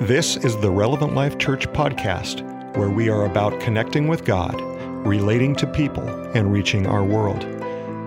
[0.00, 2.40] This is the Relevant Life Church podcast,
[2.74, 4.58] where we are about connecting with God,
[5.06, 7.42] relating to people, and reaching our world.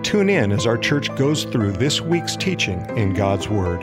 [0.04, 3.80] Tune in as our church goes through this week's teaching in God's Word.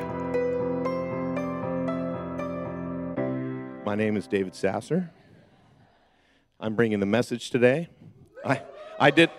[3.86, 5.10] My name is David Sasser.
[6.60, 7.88] I'm bringing the message today.
[8.44, 8.62] I,
[9.00, 9.30] I did,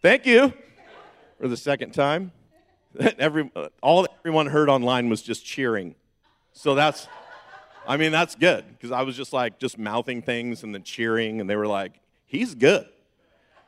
[0.00, 0.52] thank you
[1.40, 2.30] for the second time.
[3.18, 3.50] Every,
[3.82, 5.96] all everyone heard online was just cheering.
[6.52, 7.08] So that's,
[7.88, 11.40] I mean, that's good because I was just like, just mouthing things and then cheering,
[11.40, 12.86] and they were like, he's good.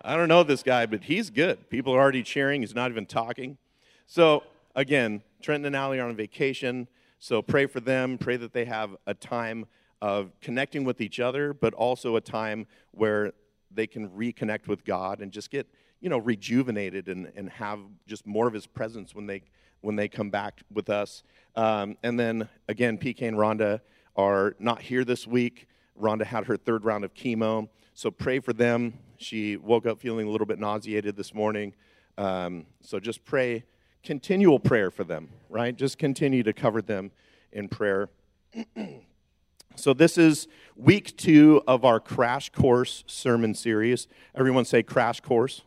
[0.03, 1.69] I don't know this guy, but he's good.
[1.71, 2.63] People are already cheering.
[2.63, 3.59] He's not even talking.
[4.07, 4.43] So,
[4.75, 6.89] again, Trenton and Allie are on vacation.
[7.19, 8.19] So, pray for them.
[8.19, 9.67] Pray that they have a time
[10.01, 13.33] of connecting with each other, but also a time where
[13.71, 15.67] they can reconnect with God and just get,
[16.01, 19.43] you know, rejuvenated and, and have just more of His presence when they
[19.81, 21.23] when they come back with us.
[21.55, 23.81] Um, and then again, PK and Rhonda
[24.17, 25.67] are not here this week.
[26.01, 28.95] Rhonda had her third round of chemo, so pray for them.
[29.17, 31.75] She woke up feeling a little bit nauseated this morning.
[32.17, 33.65] Um, so just pray,
[34.03, 35.75] continual prayer for them, right?
[35.75, 37.11] Just continue to cover them
[37.53, 38.09] in prayer.
[39.77, 44.07] so this is week two of our crash course sermon series.
[44.35, 45.63] Everyone say crash course.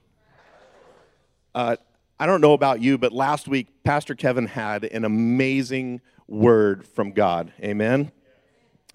[1.53, 1.75] Uh,
[2.19, 7.11] I don't know about you, but last week Pastor Kevin had an amazing word from
[7.11, 7.51] God.
[7.61, 8.11] Amen.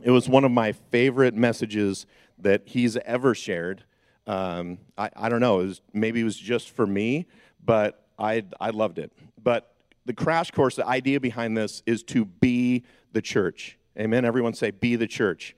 [0.03, 2.07] It was one of my favorite messages
[2.39, 3.85] that he's ever shared.
[4.27, 7.27] Um, I, I, don't know, it was, maybe it was just for me,
[7.65, 9.13] but I, I loved it.
[9.43, 13.79] But the crash course, the idea behind this is to be the church.
[13.99, 14.25] Amen.
[14.25, 15.57] Everyone say, be the church.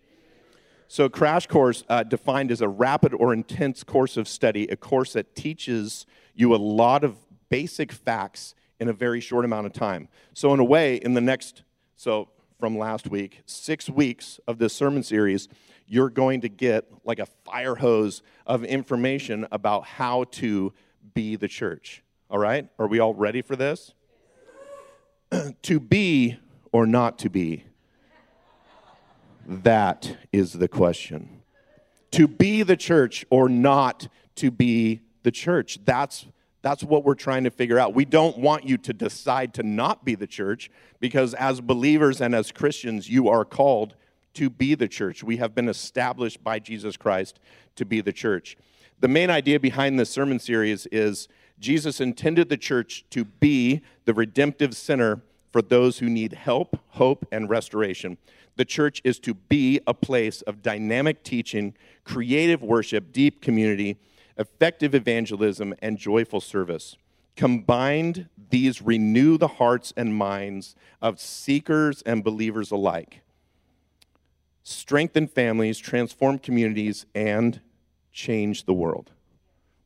[0.90, 5.12] So, crash course, uh, defined as a rapid or intense course of study, a course
[5.12, 7.18] that teaches you a lot of
[7.50, 10.08] basic facts in a very short amount of time.
[10.32, 11.62] So, in a way, in the next,
[11.96, 15.48] so from last week, six weeks of this sermon series,
[15.86, 20.72] you're going to get like a fire hose of information about how to
[21.14, 22.02] be the church.
[22.30, 22.68] All right?
[22.78, 23.94] Are we all ready for this?
[25.62, 26.38] to be
[26.72, 27.64] or not to be?
[29.46, 31.42] That is the question.
[32.12, 35.78] To be the church or not to be the church.
[35.84, 36.26] That's
[36.62, 37.94] that's what we're trying to figure out.
[37.94, 42.34] We don't want you to decide to not be the church because, as believers and
[42.34, 43.94] as Christians, you are called
[44.34, 45.22] to be the church.
[45.22, 47.38] We have been established by Jesus Christ
[47.76, 48.56] to be the church.
[49.00, 51.28] The main idea behind this sermon series is
[51.60, 55.20] Jesus intended the church to be the redemptive center
[55.50, 58.18] for those who need help, hope, and restoration.
[58.56, 61.74] The church is to be a place of dynamic teaching,
[62.04, 63.98] creative worship, deep community
[64.38, 66.96] effective evangelism, and joyful service.
[67.36, 73.20] Combined, these renew the hearts and minds of seekers and believers alike,
[74.62, 77.60] strengthen families, transform communities, and
[78.12, 79.12] change the world.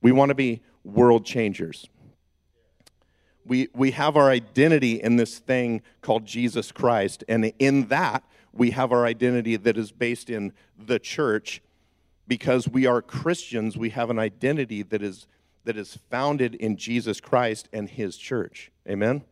[0.00, 1.88] We want to be world changers.
[3.44, 8.70] We, we have our identity in this thing called Jesus Christ, and in that, we
[8.70, 11.62] have our identity that is based in the church
[12.32, 15.26] because we are Christians, we have an identity that is,
[15.65, 18.72] that is founded in Jesus Christ and his church.
[18.88, 19.22] Amen?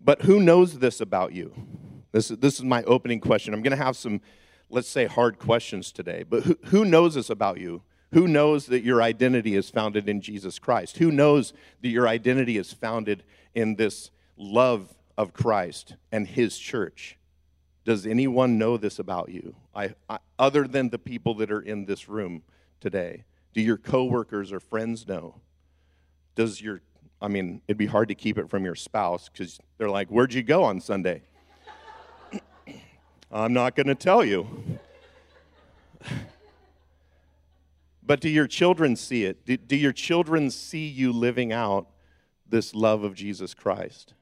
[0.00, 1.52] But who knows this about you?
[2.12, 3.52] This, this is my opening question.
[3.52, 4.22] I'm going to have some,
[4.70, 6.24] let's say, hard questions today.
[6.26, 7.82] But who, who knows this about you?
[8.14, 10.96] Who knows that your identity is founded in Jesus Christ?
[10.96, 11.52] Who knows
[11.82, 13.22] that your identity is founded
[13.54, 17.18] in this love of Christ and his church?
[17.86, 19.54] Does anyone know this about you?
[19.72, 22.42] I, I, other than the people that are in this room
[22.80, 23.24] today?
[23.54, 25.36] Do your coworkers or friends know?
[26.34, 26.82] Does your,
[27.22, 30.34] I mean, it'd be hard to keep it from your spouse because they're like, Where'd
[30.34, 31.22] you go on Sunday?
[33.30, 34.48] I'm not going to tell you.
[38.02, 39.46] but do your children see it?
[39.46, 41.86] Do, do your children see you living out
[42.48, 44.12] this love of Jesus Christ?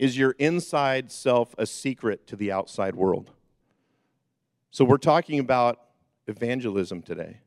[0.00, 3.32] Is your inside self a secret to the outside world?
[4.70, 5.78] So, we're talking about
[6.26, 7.40] evangelism today.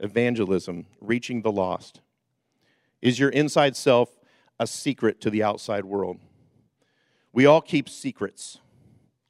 [0.00, 2.00] Evangelism, reaching the lost.
[3.02, 4.08] Is your inside self
[4.58, 6.18] a secret to the outside world?
[7.34, 8.58] We all keep secrets.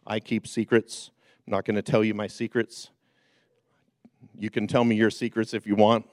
[0.06, 1.10] I keep secrets.
[1.49, 2.90] I'm not going to tell you my secrets.
[4.38, 6.06] You can tell me your secrets if you want.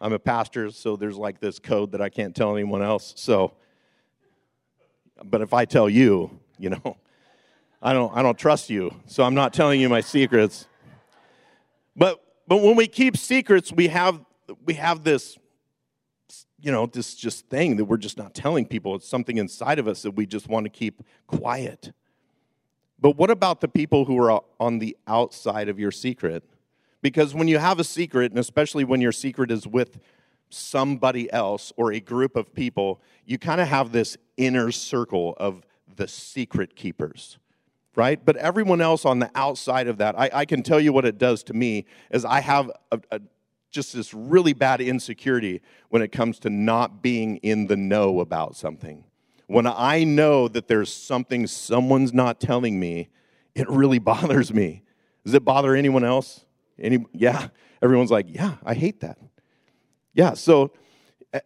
[0.00, 3.12] I'm a pastor, so there's like this code that I can't tell anyone else.
[3.16, 3.52] So
[5.24, 6.96] but if I tell you, you know,
[7.82, 10.66] I don't, I don't trust you, so I'm not telling you my secrets.
[11.96, 14.20] But, but when we keep secrets, we have,
[14.66, 15.38] we have this,
[16.60, 18.94] you know, this just thing that we're just not telling people.
[18.96, 21.92] It's something inside of us that we just want to keep quiet.
[23.00, 26.44] But what about the people who are on the outside of your secret?
[27.02, 29.98] Because when you have a secret, and especially when your secret is with
[30.50, 35.62] somebody else or a group of people, you kind of have this inner circle of
[35.96, 37.38] the secret keepers,
[37.94, 38.22] right?
[38.24, 41.18] But everyone else on the outside of that, I, I can tell you what it
[41.18, 43.20] does to me is I have a, a,
[43.70, 48.56] just this really bad insecurity when it comes to not being in the know about
[48.56, 49.04] something.
[49.46, 53.08] When I know that there's something someone's not telling me,
[53.54, 54.82] it really bothers me.
[55.24, 56.44] Does it bother anyone else?
[56.78, 57.48] Any, yeah,
[57.82, 59.18] everyone's like, yeah, I hate that.
[60.20, 60.70] Yeah, so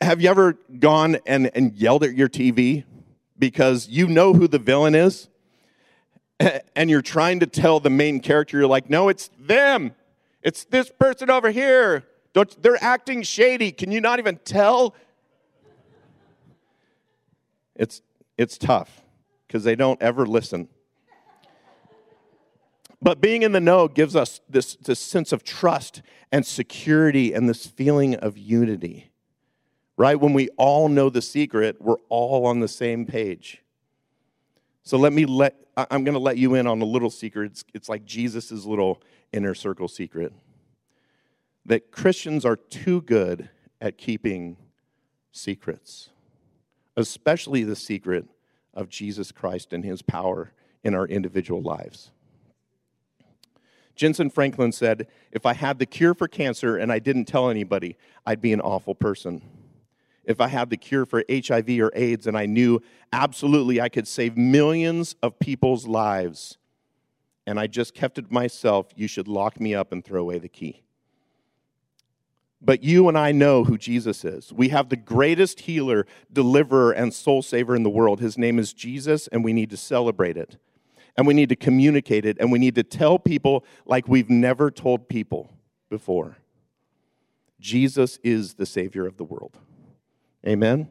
[0.01, 2.83] have you ever gone and, and yelled at your TV
[3.39, 5.29] because you know who the villain is?
[6.75, 9.95] And you're trying to tell the main character, you're like, no, it's them.
[10.43, 12.03] It's this person over here.
[12.33, 13.71] Don't, they're acting shady.
[13.71, 14.97] Can you not even tell?
[17.77, 18.03] It's,
[18.37, 19.05] it's tough
[19.47, 20.69] because they don't ever listen.
[23.05, 26.01] But being in the know gives us this, this sense of trust
[26.33, 29.13] and security and this feeling of unity.
[29.99, 30.19] Right?
[30.19, 33.63] When we all know the secret, we're all on the same page.
[34.85, 37.53] So let me let, I'm going to let you in on a little secret.
[37.53, 39.03] It's, it's like Jesus' little
[39.35, 40.33] inner circle secret
[41.67, 43.51] that Christians are too good
[43.83, 44.57] at keeping
[45.31, 46.09] secrets,
[46.97, 48.27] especially the secret
[48.73, 50.53] of Jesus Christ and his power
[50.83, 52.11] in our individual lives.
[53.97, 57.97] Jentezen Franklin said, If I had the cure for cancer and I didn't tell anybody,
[58.27, 59.43] I'd be an awful person.
[60.25, 62.81] If I had the cure for HIV or AIDS and I knew
[63.13, 66.59] absolutely I could save millions of people's lives
[67.47, 70.49] and I just kept it myself, you should lock me up and throw away the
[70.49, 70.83] key.
[72.61, 74.51] But you and I know who Jesus is.
[74.51, 78.21] We have the greatest healer, deliverer, and soul saver in the world.
[78.21, 80.57] His name is Jesus, and we need to celebrate it
[81.17, 84.71] and we need to communicate it and we need to tell people like we've never
[84.71, 85.53] told people
[85.89, 86.39] before.
[87.61, 89.59] Jesus is the Savior of the world.
[90.47, 90.89] Amen?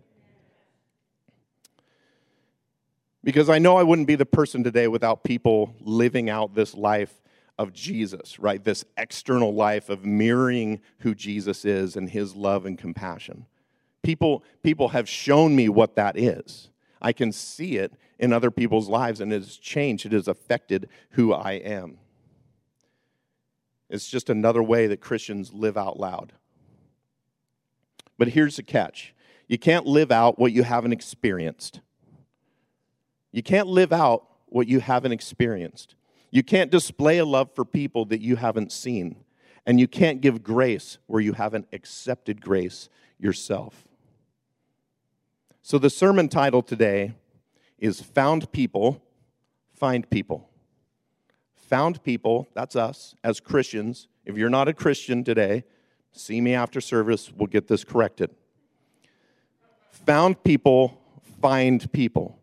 [3.24, 7.22] Because I know I wouldn't be the person today without people living out this life
[7.58, 8.64] of Jesus, right?
[8.64, 13.46] This external life of mirroring who Jesus is and his love and compassion.
[14.02, 16.70] People, people have shown me what that is.
[17.02, 17.94] I can see it
[18.24, 20.06] in other people's lives and it has changed.
[20.06, 21.98] It has affected who I am.
[23.90, 26.32] It's just another way that Christians live out loud.
[28.18, 29.14] But here's the catch
[29.50, 31.82] you can't live out what you haven't experienced.
[33.34, 35.96] You can't live out what you haven't experienced.
[36.32, 39.18] You can't display a love for people that you haven't seen.
[39.66, 42.88] And you can't give grace where you haven't accepted grace
[43.20, 43.86] yourself.
[45.62, 47.14] So, the sermon title today
[47.84, 49.04] is found people,
[49.74, 50.50] find people.
[51.68, 54.08] Found people, that's us as Christians.
[54.26, 55.66] If you're not a Christian today,
[56.14, 58.30] see me after service, we'll get this corrected.
[60.06, 60.98] Found people,
[61.42, 62.40] find people.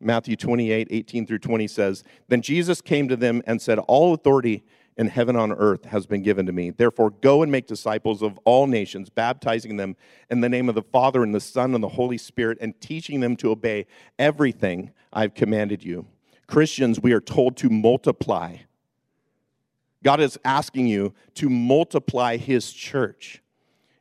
[0.00, 4.64] Matthew 28, 18 through 20 says, Then Jesus came to them and said, All authority
[4.96, 6.70] in heaven on earth has been given to me.
[6.70, 9.96] Therefore, go and make disciples of all nations, baptizing them
[10.30, 13.20] in the name of the Father and the Son and the Holy Spirit, and teaching
[13.20, 13.86] them to obey
[14.18, 16.06] everything I've commanded you.
[16.46, 18.56] Christians, we are told to multiply.
[20.02, 23.42] God is asking you to multiply His church.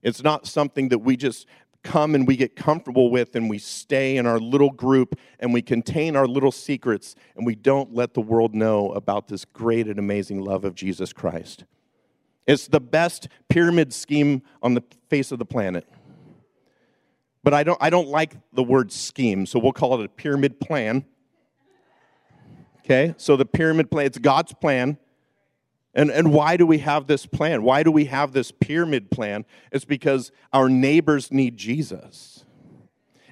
[0.04, 1.48] It's not something that we just
[1.84, 5.62] come and we get comfortable with and we stay in our little group and we
[5.62, 10.00] contain our little secrets and we don't let the world know about this great and
[10.00, 11.66] amazing love of Jesus Christ.
[12.48, 15.88] It's the best pyramid scheme on the face of the planet.
[17.44, 20.60] But I don't, I don't like the word scheme, so we'll call it a pyramid
[20.60, 21.06] plan.
[22.80, 24.98] Okay, so the pyramid plan, it's God's plan
[25.94, 27.64] and, and why do we have this plan?
[27.64, 29.46] Why do we have this pyramid plan?
[29.72, 32.46] It's because our neighbors need Jesus.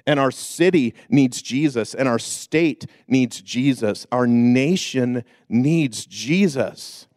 [0.06, 1.94] And our city needs Jesus.
[1.94, 4.06] And our state needs Jesus.
[4.12, 7.08] Our nation needs Jesus.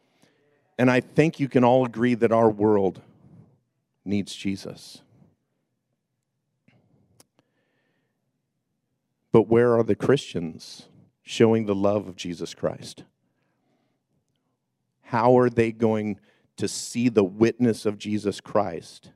[0.78, 3.02] And I think you can all agree that our world
[4.04, 5.02] needs Jesus.
[9.32, 10.88] But where are the Christians
[11.22, 13.04] showing the love of Jesus Christ?
[15.16, 16.20] How are they going
[16.58, 19.12] to see the witness of Jesus Christ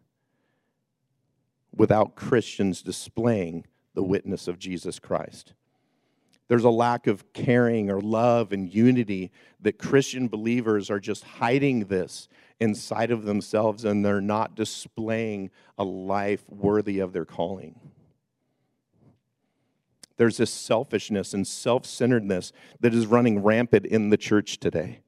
[1.75, 3.65] without Christians displaying
[3.95, 5.55] the witness of Jesus Christ?
[6.47, 9.29] There's a lack of caring or love and unity
[9.59, 12.29] that Christian believers are just hiding this
[12.61, 17.77] inside of themselves and they're not displaying a life worthy of their calling.
[20.15, 25.01] There's this selfishness and self centeredness that is running rampant in the church today.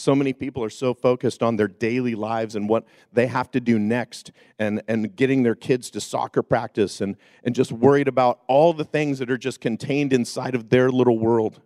[0.00, 3.60] So many people are so focused on their daily lives and what they have to
[3.60, 8.40] do next and, and getting their kids to soccer practice and, and just worried about
[8.48, 11.60] all the things that are just contained inside of their little world.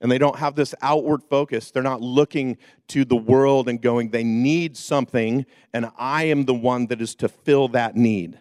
[0.00, 1.70] And they don't have this outward focus.
[1.70, 2.58] They're not looking
[2.88, 7.14] to the world and going, they need something, and I am the one that is
[7.16, 8.40] to fill that need.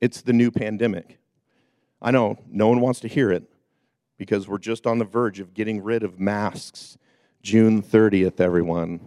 [0.00, 1.20] It's the new pandemic.
[2.02, 3.44] I know no one wants to hear it,
[4.16, 6.96] because we're just on the verge of getting rid of masks.
[7.42, 9.00] June 30th, everyone.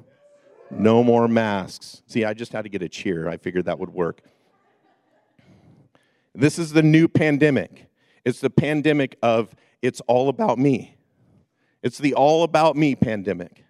[0.70, 2.02] No more masks.
[2.08, 3.28] See, I just had to get a cheer.
[3.28, 4.22] I figured that would work.
[6.36, 7.88] This is the new pandemic.
[8.26, 10.98] It's the pandemic of it's all about me.
[11.82, 13.64] It's the all about me pandemic.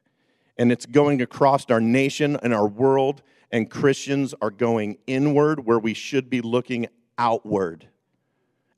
[0.57, 5.77] And it's going across our nation and our world, and Christians are going inward where
[5.77, 7.87] we should be looking outward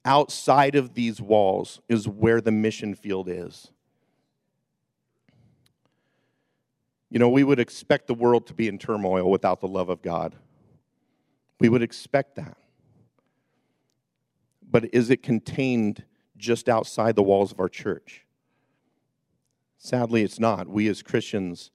[0.09, 3.71] outside of these walls is where the mission field is.
[7.11, 10.01] You know, we would expect the world to be in turmoil without the love of
[10.01, 10.35] God.
[11.59, 12.57] We would expect that.
[14.67, 16.03] But is it contained
[16.37, 18.25] just outside the walls of our church?
[19.77, 20.67] Sadly, it's not.
[20.67, 21.69] We as Christians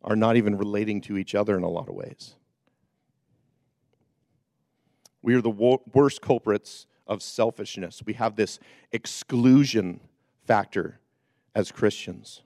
[0.00, 2.34] are not even relating to each other in a lot of ways.
[5.20, 8.02] We are the worst culprits of selfishness.
[8.04, 8.58] We have this
[8.92, 10.00] exclusion
[10.46, 11.00] factor
[11.54, 12.42] as Christians.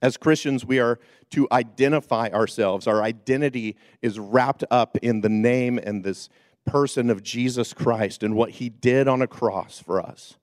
[0.00, 0.98] As Christians, we are
[1.30, 2.86] to identify ourselves.
[2.86, 6.28] Our identity is wrapped up in the name and this
[6.64, 10.36] person of Jesus Christ and what he did on a cross for us.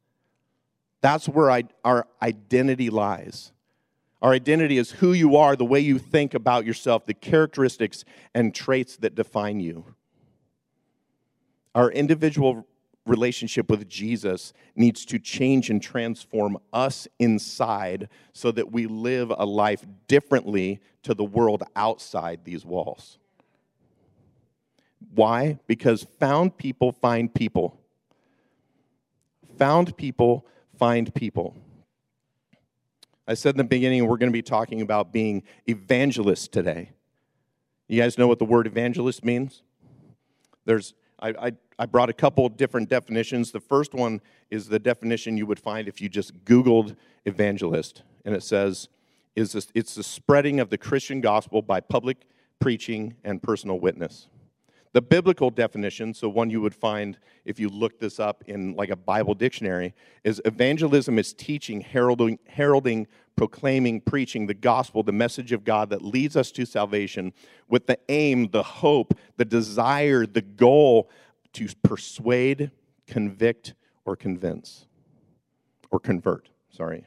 [1.02, 3.52] That's where I, our identity lies.
[4.22, 8.06] Our identity is who you are, the way you think about yourself, the characteristics
[8.36, 9.96] and traits that define you.
[11.74, 12.68] Our individual
[13.06, 19.46] relationship with Jesus needs to change and transform us inside so that we live a
[19.46, 23.18] life differently to the world outside these walls.
[25.14, 25.60] Why?
[25.68, 27.80] Because found people find people.
[29.58, 30.46] Found people
[30.78, 31.56] find people.
[33.28, 36.92] I said in the beginning, we're going to be talking about being evangelists today.
[37.88, 39.64] You guys know what the word evangelist means?
[40.66, 43.52] There's I, I, I brought a couple different definitions.
[43.52, 48.36] The first one is the definition you would find if you just Googled evangelist, and
[48.36, 48.90] it says,
[49.36, 52.18] is it's the spreading of the Christian gospel by public
[52.60, 54.28] preaching and personal witness.
[54.94, 58.90] The biblical definition, so one you would find if you look this up in like
[58.90, 59.94] a Bible dictionary,
[60.26, 63.08] is evangelism is teaching, heralding, heralding,
[63.38, 67.32] proclaiming, preaching the gospel, the message of God that leads us to salvation
[67.70, 71.10] with the aim, the hope, the desire, the goal
[71.54, 72.72] to persuade,
[73.08, 74.88] convict, or convince,
[75.90, 77.06] or convert, sorry.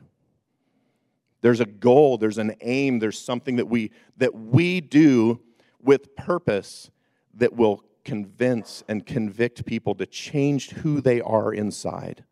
[1.42, 5.40] There's a goal, there's an aim, there's something that we that we do
[5.82, 6.90] with purpose
[7.36, 12.24] that will convince and convict people to change who they are inside,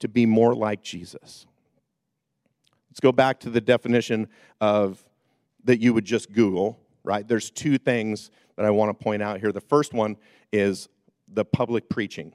[0.00, 1.46] to be more like Jesus.
[2.90, 4.28] Let's go back to the definition
[4.60, 5.04] of
[5.64, 7.26] that you would just Google, right?
[7.26, 9.52] There's two things that I want to point out here.
[9.52, 10.16] The first one
[10.52, 10.88] is
[11.28, 12.34] the public preaching.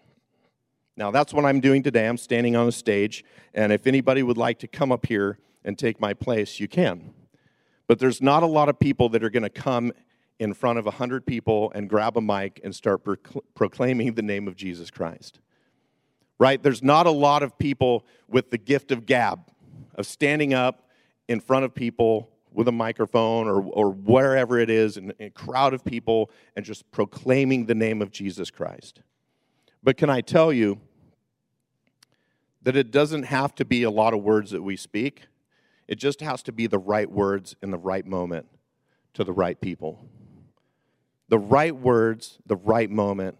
[0.95, 2.07] Now, that's what I'm doing today.
[2.07, 5.77] I'm standing on a stage, and if anybody would like to come up here and
[5.77, 7.13] take my place, you can.
[7.85, 9.91] But there's not a lot of people that are going to come
[10.39, 13.01] in front of 100 people and grab a mic and start
[13.55, 15.39] proclaiming the name of Jesus Christ.
[16.39, 16.61] Right?
[16.61, 19.39] There's not a lot of people with the gift of gab,
[19.95, 20.89] of standing up
[21.27, 25.73] in front of people with a microphone or, or wherever it is, in a crowd
[25.73, 29.01] of people, and just proclaiming the name of Jesus Christ.
[29.83, 30.79] But can I tell you
[32.61, 35.27] that it doesn't have to be a lot of words that we speak?
[35.87, 38.47] It just has to be the right words in the right moment
[39.13, 40.07] to the right people
[41.29, 43.37] the right words, the right moment,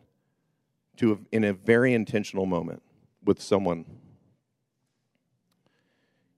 [0.98, 2.82] to in a very intentional moment
[3.24, 3.86] with someone.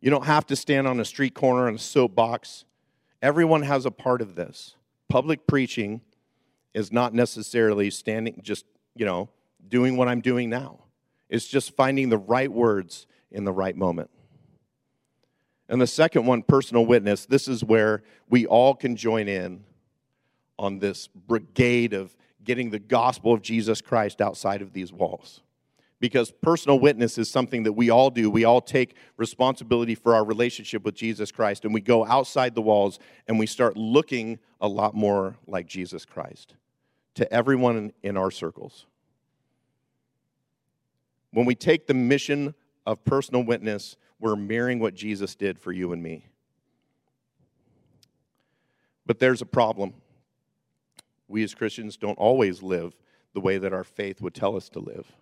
[0.02, 2.66] You don't have to stand on a street corner on a soapbox.
[3.22, 4.76] Everyone has a part of this.
[5.10, 6.02] Public preaching
[6.74, 8.66] is not necessarily standing, just,
[8.96, 9.30] you know,
[9.68, 10.80] doing what I'm doing now.
[11.30, 14.10] It's just finding the right words in the right moment.
[15.68, 19.64] And the second one, personal witness, this is where we all can join in
[20.60, 25.42] on this brigade of getting the gospel of Jesus Christ outside of these walls.
[26.00, 28.30] Because personal witness is something that we all do.
[28.30, 32.62] We all take responsibility for our relationship with Jesus Christ, and we go outside the
[32.62, 36.56] walls and we start looking a lot more like Jesus Christ
[37.16, 38.86] to everyone in our circles.
[41.32, 42.54] When we take the mission
[42.86, 46.26] of personal witness, we're mirroring what Jesus did for you and me.
[49.06, 49.94] But there's a problem.
[51.30, 52.98] We as Christians don't always live
[53.34, 55.14] the way that our faith would tell us to live.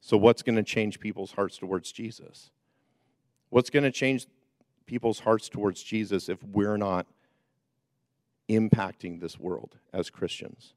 [0.00, 2.50] So, what's going to change people's hearts towards Jesus?
[3.48, 4.26] What's going to change
[4.84, 7.06] people's hearts towards Jesus if we're not
[8.48, 10.74] impacting this world as Christians?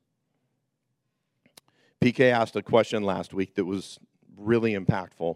[2.02, 4.00] PK asked a question last week that was
[4.38, 5.36] really impactful,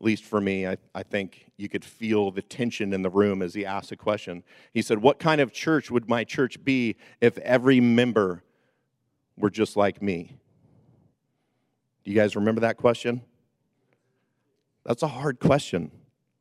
[0.00, 0.66] at least for me.
[0.66, 3.96] I, I think you could feel the tension in the room as he asked the
[3.96, 4.42] question.
[4.72, 8.42] He said, What kind of church would my church be if every member
[9.36, 10.36] were just like me?
[12.04, 13.22] Do you guys remember that question?
[14.84, 15.90] That's a hard question.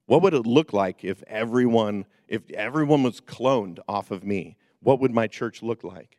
[0.05, 4.57] What would it look like if everyone if everyone was cloned off of me?
[4.81, 6.17] What would my church look like?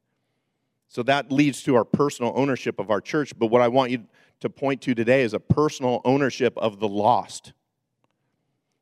[0.88, 4.04] So that leads to our personal ownership of our church, but what I want you
[4.44, 7.54] to point to today is a personal ownership of the lost.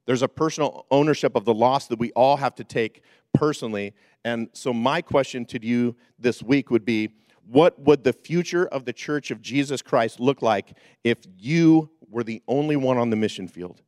[0.07, 3.03] There's a personal ownership of the lost that we all have to take
[3.33, 3.95] personally.
[4.25, 7.15] And so my question to you this week would be
[7.47, 12.25] what would the future of the church of Jesus Christ look like if you were
[12.25, 13.83] the only one on the mission field?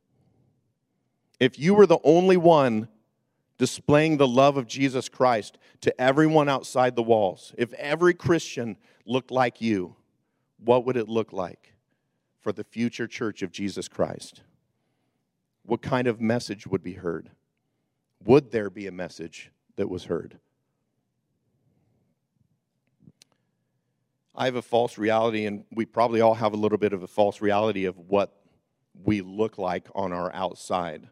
[1.41, 2.87] If you were the only one
[3.59, 9.33] displaying the love of Jesus Christ to everyone outside the walls, if every Christian looked
[9.33, 9.97] like you,
[10.59, 11.75] what would it look like
[12.41, 14.43] for the future church of Jesus Christ?
[15.65, 17.31] What kind of message would be heard?
[18.25, 20.39] Would there be a message that was heard?
[24.35, 27.07] I have a false reality, and we probably all have a little bit of a
[27.07, 28.37] false reality of what
[29.05, 31.09] we look like on our outside.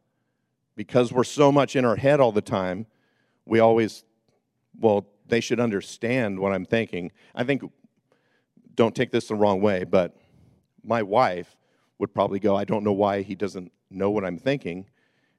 [0.75, 2.87] Because we're so much in our head all the time,
[3.45, 4.05] we always,
[4.79, 7.13] well, they should understand what I'm thinking.
[7.35, 7.63] I think,
[8.75, 10.17] don't take this the wrong way, but
[10.83, 11.57] my wife
[11.99, 14.87] would probably go, I don't know why he doesn't know what I'm thinking.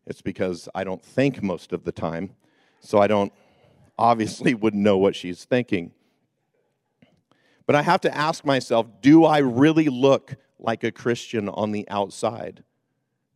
[0.05, 2.35] It's because I don't think most of the time,
[2.79, 3.33] so I don't
[3.97, 5.91] obviously wouldn't know what she's thinking.
[7.65, 11.87] But I have to ask myself do I really look like a Christian on the
[11.89, 12.63] outside?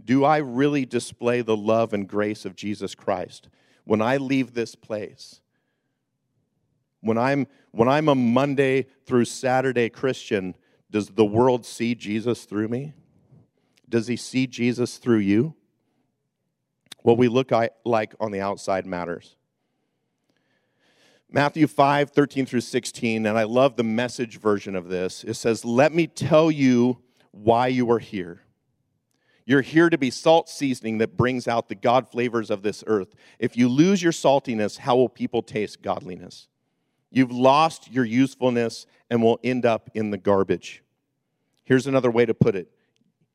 [0.04, 3.50] Do I really display the love and grace of Jesus Christ
[3.84, 5.42] when I leave this place?
[7.02, 10.56] When I'm, when I'm a Monday through Saturday Christian,
[10.90, 12.94] does the world see Jesus through me?
[13.90, 15.56] Does he see Jesus through you?
[17.04, 17.52] What we look
[17.86, 19.36] like on the outside matters.
[21.30, 25.24] Matthew 5, 13 through 16, and I love the message version of this.
[25.26, 27.00] It says, Let me tell you
[27.32, 28.42] why you are here.
[29.46, 33.14] You're here to be salt seasoning that brings out the God flavors of this earth.
[33.40, 36.48] If you lose your saltiness, how will people taste godliness?
[37.18, 40.84] You've lost your usefulness and will end up in the garbage.
[41.64, 42.70] Here's another way to put it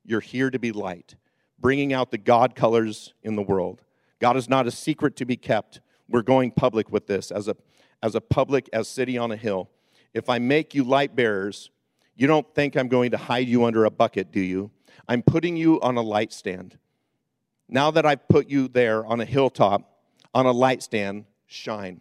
[0.04, 1.16] You're here to be light,
[1.58, 3.82] bringing out the God colors in the world.
[4.20, 5.80] God is not a secret to be kept.
[6.08, 7.56] We're going public with this as a
[8.04, 9.68] as a public, as city on a hill.
[10.14, 11.72] If I make you light bearers,
[12.14, 14.70] you don't think I'm going to hide you under a bucket, do you?
[15.08, 16.78] I'm putting you on a light stand.
[17.68, 22.00] Now that I've put you there on a hilltop, on a light stand, shine.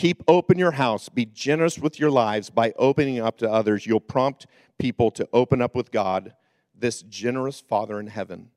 [0.00, 1.10] Keep open your house.
[1.10, 3.84] Be generous with your lives by opening up to others.
[3.84, 4.46] You'll prompt
[4.78, 6.32] people to open up with God,
[6.74, 8.48] this generous Father in heaven.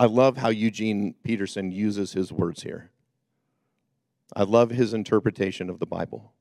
[0.00, 2.90] I love how Eugene Peterson uses his words here.
[4.34, 6.32] I love his interpretation of the Bible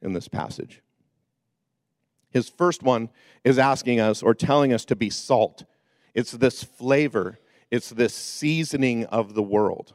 [0.00, 0.82] in this passage.
[2.30, 3.10] His first one
[3.42, 5.64] is asking us or telling us to be salt.
[6.14, 7.40] It's this flavor,
[7.72, 9.94] it's this seasoning of the world.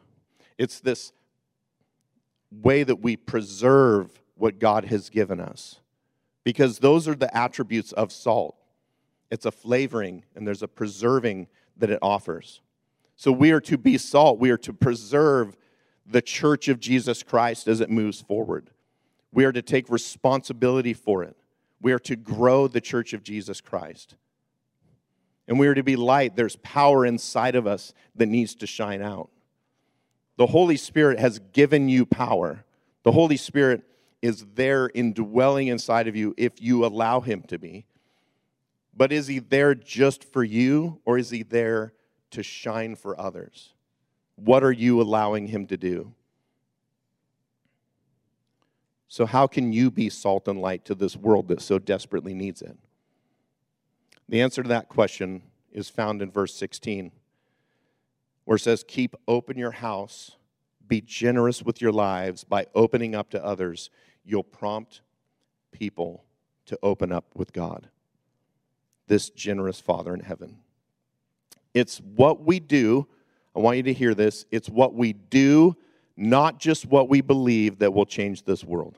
[0.57, 1.13] It's this
[2.51, 5.79] way that we preserve what God has given us.
[6.43, 8.55] Because those are the attributes of salt
[9.31, 12.61] it's a flavoring and there's a preserving that it offers.
[13.15, 15.55] So we are to be salt, we are to preserve
[16.05, 18.69] the church of Jesus Christ as it moves forward.
[19.31, 21.37] We are to take responsibility for it.
[21.81, 24.15] We are to grow the church of Jesus Christ.
[25.47, 26.35] And we are to be light.
[26.35, 29.29] There's power inside of us that needs to shine out.
[30.41, 32.65] The Holy Spirit has given you power.
[33.03, 33.83] The Holy Spirit
[34.23, 37.85] is there indwelling inside of you if you allow Him to be.
[38.91, 41.93] But is He there just for you, or is He there
[42.31, 43.75] to shine for others?
[44.33, 46.11] What are you allowing him to do?
[49.09, 52.63] So, how can you be salt and light to this world that so desperately needs
[52.63, 52.75] it?
[54.27, 57.11] The answer to that question is found in verse 16,
[58.51, 60.35] where it says, Keep open your house,
[60.85, 63.89] be generous with your lives by opening up to others.
[64.25, 64.99] You'll prompt
[65.71, 66.25] people
[66.65, 67.87] to open up with God,
[69.07, 70.57] this generous Father in heaven.
[71.73, 73.07] It's what we do.
[73.55, 74.45] I want you to hear this.
[74.51, 75.77] It's what we do,
[76.17, 78.97] not just what we believe, that will change this world.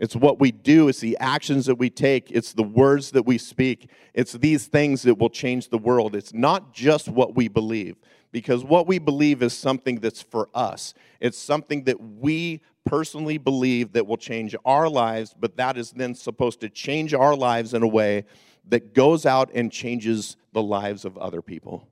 [0.00, 3.38] It's what we do, it's the actions that we take, it's the words that we
[3.38, 3.90] speak.
[4.12, 6.16] It's these things that will change the world.
[6.16, 7.96] It's not just what we believe,
[8.32, 10.94] because what we believe is something that's for us.
[11.20, 16.14] It's something that we personally believe that will change our lives, but that is then
[16.14, 18.24] supposed to change our lives in a way
[18.68, 21.88] that goes out and changes the lives of other people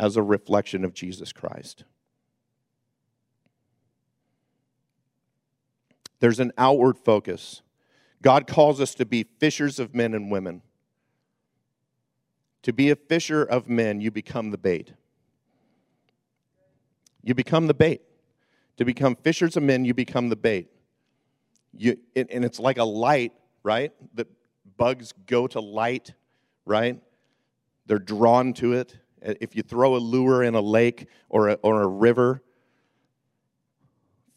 [0.00, 1.84] as a reflection of Jesus Christ.
[6.20, 7.62] There's an outward focus.
[8.22, 10.62] God calls us to be fishers of men and women.
[12.62, 14.92] To be a fisher of men, you become the bait.
[17.22, 18.02] You become the bait.
[18.78, 20.68] To become fishers of men, you become the bait.
[21.72, 23.92] You, and it's like a light, right?
[24.14, 24.26] That
[24.76, 26.14] bugs go to light,
[26.64, 27.00] right?
[27.86, 28.96] They're drawn to it.
[29.20, 32.42] If you throw a lure in a lake or a, or a river,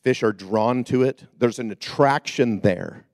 [0.01, 1.25] fish are drawn to it.
[1.37, 3.05] There's an attraction there.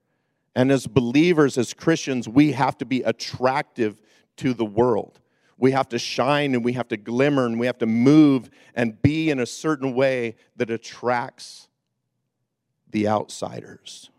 [0.55, 4.01] And as believers, as Christians, we have to be attractive
[4.37, 5.19] to the world.
[5.57, 9.01] We have to shine and we have to glimmer and we have to move and
[9.01, 11.67] be in a certain way that attracts
[12.89, 14.09] the outsiders.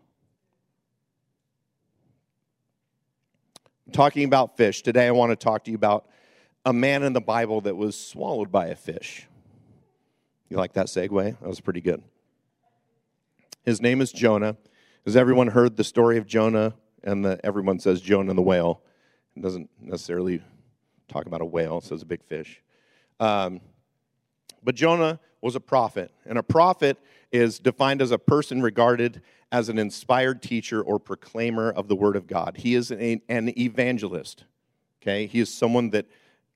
[3.91, 4.81] talking about fish.
[4.81, 6.07] Today I want to talk to you about
[6.65, 9.27] a man in the Bible that was swallowed by a fish.
[10.49, 11.39] You like that segue?
[11.39, 12.01] That was pretty good.
[13.69, 14.57] His name is Jonah.
[15.05, 16.73] Has everyone heard the story of Jonah?
[17.03, 18.81] And the, everyone says Jonah and the whale.
[19.37, 20.41] It doesn't necessarily
[21.07, 22.63] talk about a whale, it says a big fish.
[23.19, 23.61] Um,
[24.63, 26.97] but Jonah was a prophet, and a prophet
[27.31, 32.15] is defined as a person regarded as an inspired teacher or proclaimer of the word
[32.15, 32.57] of God.
[32.57, 34.45] He is an, an evangelist.
[34.99, 36.07] Okay, he is someone that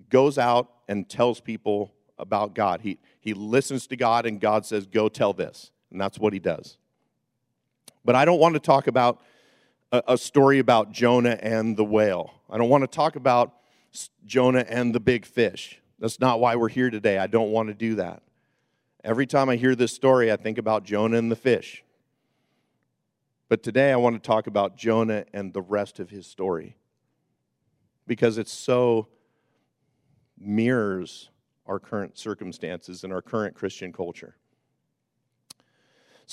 [0.10, 2.82] goes out and tells people about God.
[2.82, 6.40] He he listens to God, and God says, "Go tell this," and that's what he
[6.40, 6.80] does.
[8.06, 9.22] But I don't want to talk about
[9.92, 12.34] a, a story about Jonah and the whale.
[12.50, 13.54] I don't want to talk about
[14.26, 15.80] Jonah and the big fish.
[16.00, 17.18] That's not why we're here today.
[17.18, 18.24] I don't want to do that.
[19.04, 21.84] Every time I hear this story, I think about Jonah and the fish.
[23.50, 26.76] But today I want to talk about Jonah and the rest of his story
[28.08, 29.08] because it so
[30.38, 31.30] mirrors
[31.66, 34.36] our current circumstances and our current Christian culture.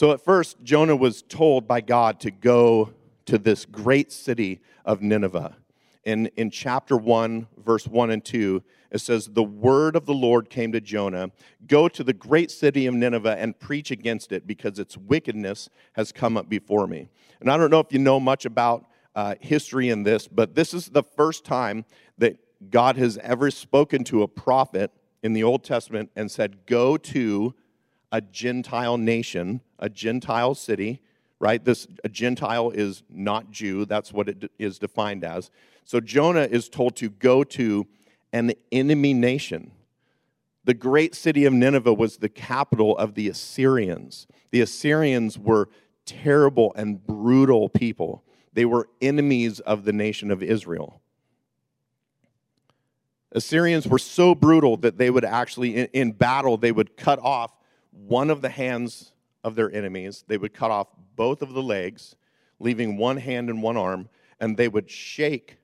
[0.00, 2.94] So at first, Jonah was told by God to go
[3.26, 5.58] to this great city of Nineveh.
[6.04, 10.48] In, in chapter 1, verse 1 and 2, it says, The word of the Lord
[10.48, 11.32] came to Jonah
[11.66, 16.12] Go to the great city of Nineveh and preach against it, because its wickedness has
[16.12, 17.10] come up before me.
[17.40, 20.72] And I don't know if you know much about uh, history in this, but this
[20.72, 21.84] is the first time
[22.16, 22.38] that
[22.70, 27.54] God has ever spoken to a prophet in the Old Testament and said, Go to
[28.12, 31.00] a Gentile nation, a Gentile city,
[31.38, 31.64] right?
[31.64, 33.84] This a Gentile is not Jew.
[33.84, 35.50] That's what it is defined as.
[35.84, 37.86] So Jonah is told to go to
[38.32, 39.72] an enemy nation.
[40.64, 44.26] The great city of Nineveh was the capital of the Assyrians.
[44.50, 45.68] The Assyrians were
[46.04, 48.24] terrible and brutal people.
[48.52, 51.00] They were enemies of the nation of Israel.
[53.32, 57.52] Assyrians were so brutal that they would actually, in, battle, they would cut off
[57.90, 60.24] one of the hands of their enemies.
[60.26, 62.16] They would cut off both of the legs,
[62.58, 65.58] leaving one hand and one arm, and they would shake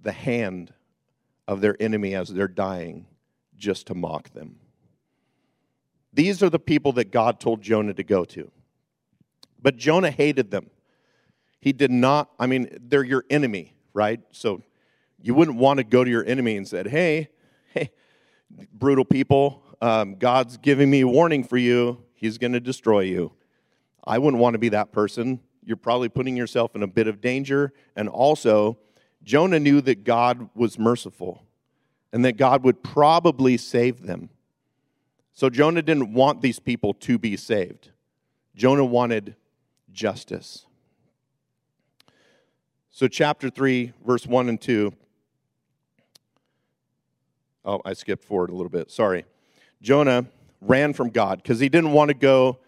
[0.00, 0.72] the hand
[1.46, 3.06] of their enemy as they're dying
[3.56, 4.56] just to mock them.
[6.12, 8.50] These are the people that God told Jonah to go to.
[9.62, 10.70] But Jonah hated them.
[11.60, 14.20] He did not, I mean, they're your enemy, right?
[14.32, 14.62] So
[15.22, 17.28] you wouldn't want to go to your enemy and said, "Hey,
[17.74, 17.90] hey,
[18.72, 22.02] brutal people, um, God's giving me warning for you.
[22.14, 23.32] He's going to destroy you.
[24.04, 25.40] I wouldn't want to be that person.
[25.64, 27.72] You're probably putting yourself in a bit of danger.
[27.96, 28.78] And also,
[29.22, 31.44] Jonah knew that God was merciful
[32.12, 34.30] and that God would probably save them.
[35.32, 37.90] So Jonah didn't want these people to be saved.
[38.54, 39.36] Jonah wanted
[39.92, 40.66] justice.
[42.90, 44.92] So, chapter 3, verse 1 and 2.
[47.64, 48.90] Oh, I skipped forward a little bit.
[48.90, 49.24] Sorry.
[49.82, 50.26] Jonah
[50.60, 52.58] ran from God because he didn't want to go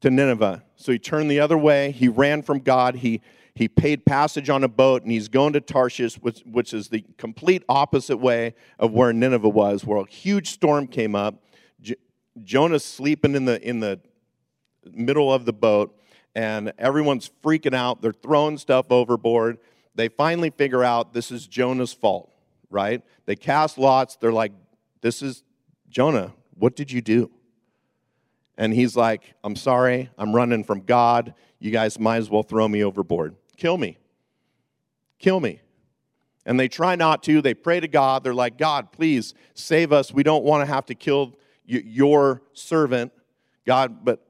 [0.00, 0.62] to Nineveh.
[0.76, 1.90] So he turned the other way.
[1.90, 2.96] He ran from God.
[2.96, 3.20] He,
[3.54, 7.04] he paid passage on a boat and he's going to Tarshish, which, which is the
[7.18, 11.42] complete opposite way of where Nineveh was, where a huge storm came up.
[11.80, 11.96] J-
[12.42, 14.00] Jonah's sleeping in the, in the
[14.92, 15.98] middle of the boat,
[16.34, 18.02] and everyone's freaking out.
[18.02, 19.58] They're throwing stuff overboard.
[19.94, 22.30] They finally figure out this is Jonah's fault,
[22.68, 23.02] right?
[23.24, 24.16] They cast lots.
[24.16, 24.52] They're like,
[25.00, 25.42] This is
[25.88, 26.34] Jonah.
[26.58, 27.30] What did you do?
[28.58, 30.10] And he's like, I'm sorry.
[30.16, 31.34] I'm running from God.
[31.58, 33.36] You guys might as well throw me overboard.
[33.56, 33.98] Kill me.
[35.18, 35.60] Kill me.
[36.44, 37.42] And they try not to.
[37.42, 38.24] They pray to God.
[38.24, 40.12] They're like, God, please save us.
[40.12, 43.12] We don't want to have to kill your servant,
[43.66, 44.24] God, but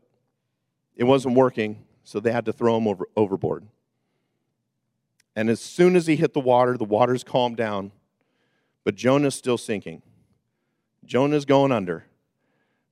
[0.96, 3.66] it wasn't working, so they had to throw him over, overboard.
[5.36, 7.92] And as soon as he hit the water, the waters calmed down,
[8.84, 10.00] but Jonah's still sinking.
[11.04, 12.06] Jonah's going under.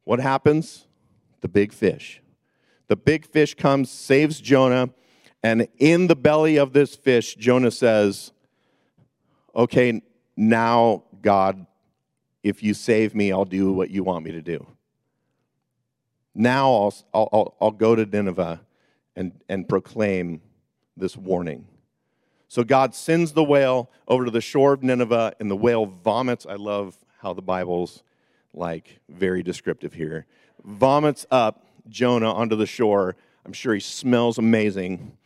[0.05, 0.87] What happens?
[1.41, 2.23] The big fish.
[2.89, 4.91] The big fish comes, saves Jonah,
[5.43, 8.33] and in the belly of this fish, Jonah says,
[9.55, 10.03] Okay,
[10.37, 11.67] now, God,
[12.43, 14.67] if you save me, I'll do what you want me to do.
[16.35, 18.61] Now I'll, I'll, I'll go to Nineveh
[19.15, 20.43] and, and proclaim
[20.97, 21.67] this warning.
[22.49, 26.47] So God sends the whale over to the shore of Nineveh, and the whale vomits.
[26.47, 28.03] I love how the Bible's
[28.55, 30.27] like very descriptive here.
[30.65, 33.17] Vomits up Jonah onto the shore.
[33.45, 35.17] I'm sure he smells amazing.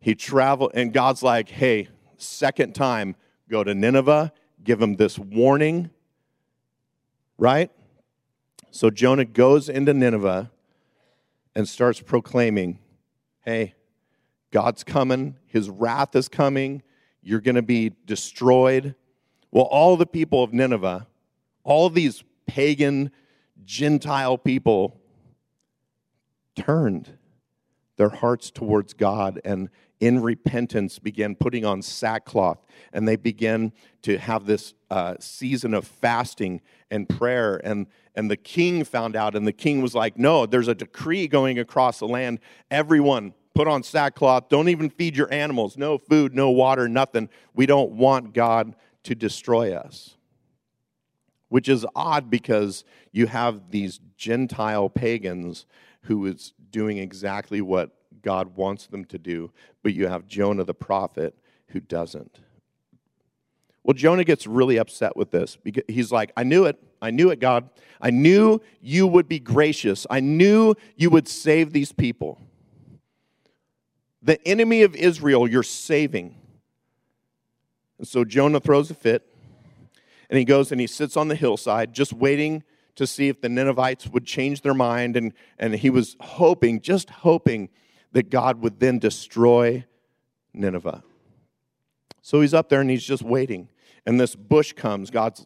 [0.00, 3.14] He traveled, and God's like, hey, second time,
[3.48, 4.32] go to Nineveh,
[4.64, 5.90] give him this warning
[7.38, 7.70] right?
[8.70, 10.50] So Jonah goes into Nineveh
[11.54, 12.80] and starts proclaiming,
[13.44, 13.74] hey,
[14.50, 16.82] God's coming, his wrath is coming,
[17.22, 18.94] you're going to be destroyed.
[19.50, 21.06] Well, all the people of Nineveh,
[21.64, 23.12] all these pagan,
[23.64, 25.00] Gentile people,
[26.56, 27.16] turned
[27.96, 29.68] their hearts towards God and
[30.00, 32.64] in repentance began putting on sackcloth.
[32.92, 37.60] And they began to have this uh, season of fasting and prayer.
[37.64, 41.28] And and the king found out and the king was like no there's a decree
[41.28, 42.40] going across the land.
[42.70, 44.48] Everyone put on sackcloth.
[44.48, 45.76] Don't even feed your animals.
[45.76, 47.28] No food no water nothing.
[47.54, 50.17] We don't want god to destroy us
[51.48, 55.66] which is odd because you have these gentile pagans
[56.02, 57.90] who is doing exactly what
[58.22, 59.50] God wants them to do,
[59.82, 61.34] but you have Jonah the prophet
[61.68, 62.40] who doesn't.
[63.82, 66.78] Well, Jonah gets really upset with this because he's like, I knew it.
[67.00, 67.70] I knew it, God.
[68.00, 70.06] I knew you would be gracious.
[70.10, 72.38] I knew you would save these people.
[74.20, 76.34] The enemy of Israel, you're saving.
[77.98, 79.26] And so Jonah throws a fit
[80.30, 82.62] and he goes and he sits on the hillside just waiting
[82.96, 85.16] to see if the Ninevites would change their mind.
[85.16, 87.68] And, and he was hoping, just hoping,
[88.12, 89.84] that God would then destroy
[90.54, 91.02] Nineveh.
[92.22, 93.68] So he's up there and he's just waiting.
[94.06, 95.10] And this bush comes.
[95.10, 95.38] God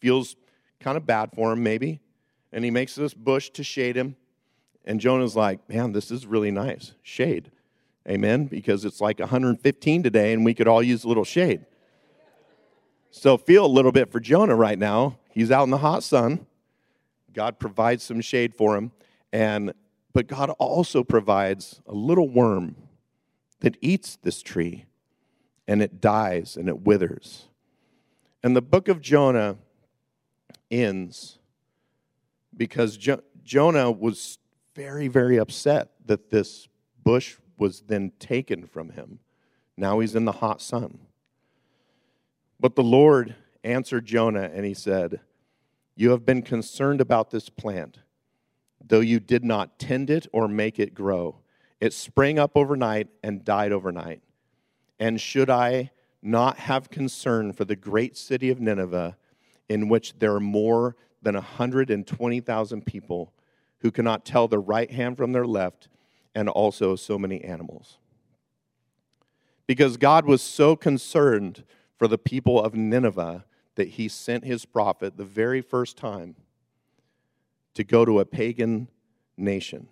[0.00, 0.36] feels
[0.80, 2.00] kind of bad for him, maybe.
[2.52, 4.16] And he makes this bush to shade him.
[4.84, 6.94] And Jonah's like, man, this is really nice.
[7.02, 7.50] Shade.
[8.08, 8.46] Amen.
[8.46, 11.64] Because it's like 115 today and we could all use a little shade.
[13.14, 15.18] So feel a little bit for Jonah right now.
[15.30, 16.46] He's out in the hot sun.
[17.34, 18.90] God provides some shade for him.
[19.34, 19.74] And
[20.14, 22.74] but God also provides a little worm
[23.60, 24.86] that eats this tree
[25.68, 27.48] and it dies and it withers.
[28.42, 29.56] And the book of Jonah
[30.70, 31.38] ends
[32.56, 34.38] because jo- Jonah was
[34.74, 36.66] very, very upset that this
[37.04, 39.18] bush was then taken from him.
[39.76, 40.98] Now he's in the hot sun.
[42.62, 45.20] But the Lord answered Jonah and he said,
[45.94, 47.98] You have been concerned about this plant
[48.88, 51.38] though you did not tend it or make it grow.
[51.80, 54.22] It sprang up overnight and died overnight.
[54.98, 55.90] And should I
[56.22, 59.16] not have concern for the great city of Nineveh,
[59.68, 63.32] in which there are more than 120,000 people
[63.78, 65.88] who cannot tell their right hand from their left,
[66.34, 67.98] and also so many animals?
[69.66, 71.64] Because God was so concerned
[72.02, 73.44] for the people of Nineveh
[73.76, 76.34] that he sent his prophet the very first time
[77.74, 78.88] to go to a pagan
[79.36, 79.86] nation.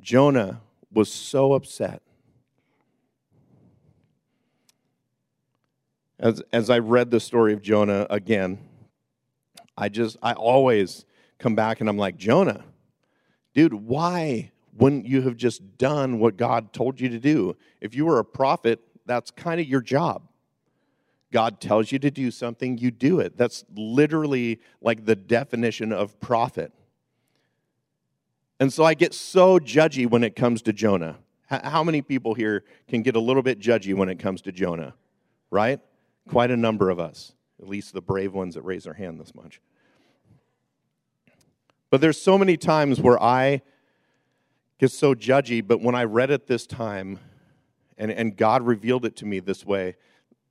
[0.00, 2.00] Jonah was so upset.
[6.18, 8.60] As, as I read the story of Jonah again,
[9.76, 11.04] I just, I always
[11.38, 12.64] come back and I'm like, Jonah,
[13.52, 17.58] dude, why wouldn't you have just done what God told you to do?
[17.82, 20.22] If you were a prophet, that's kind of your job.
[21.32, 23.36] God tells you to do something, you do it.
[23.36, 26.72] That's literally like the definition of prophet.
[28.60, 31.16] And so I get so judgy when it comes to Jonah.
[31.46, 34.94] How many people here can get a little bit judgy when it comes to Jonah?
[35.50, 35.80] Right?
[36.28, 39.34] Quite a number of us, at least the brave ones that raise their hand this
[39.34, 39.60] much.
[41.90, 43.62] But there's so many times where I
[44.78, 47.18] get so judgy, but when I read it this time,
[47.98, 49.96] and, and God revealed it to me this way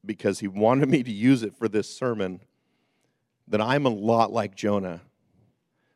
[0.05, 2.41] because He wanted me to use it for this sermon,
[3.47, 5.01] that I'm a lot like Jonah.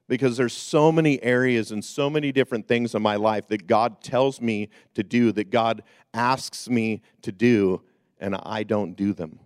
[0.07, 4.01] Because there's so many areas and so many different things in my life that God
[4.01, 5.83] tells me to do, that God
[6.13, 7.81] asks me to do,
[8.19, 9.39] and I don't do them.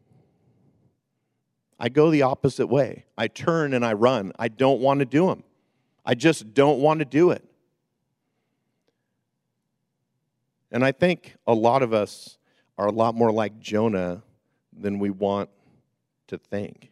[1.80, 3.06] I go the opposite way.
[3.18, 4.32] I turn and I run.
[4.40, 5.44] I don't want to do them.
[6.06, 7.44] I just don't want to do it.
[10.76, 12.38] And I think a lot of us
[12.78, 14.22] are a lot more like Jonah
[14.78, 15.50] than we want
[16.28, 16.92] to think.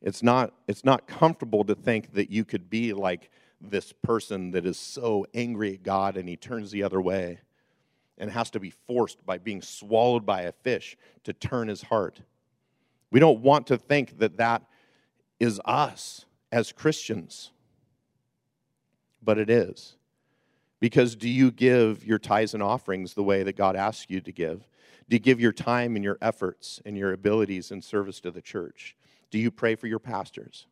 [0.00, 3.28] It's not, it's not comfortable to think that you could be like
[3.60, 7.40] this person that is so angry at God and he turns the other way
[8.16, 12.22] and has to be forced by being swallowed by a fish to turn his heart.
[13.10, 14.62] We don't want to think that that
[15.38, 17.50] is us as Christians,
[19.22, 19.95] but it is.
[20.80, 24.32] Because do you give your tithes and offerings the way that God asks you to
[24.32, 24.68] give?
[25.08, 28.42] Do you give your time and your efforts and your abilities in service to the
[28.42, 28.96] church?
[29.30, 30.66] Do you pray for your pastors?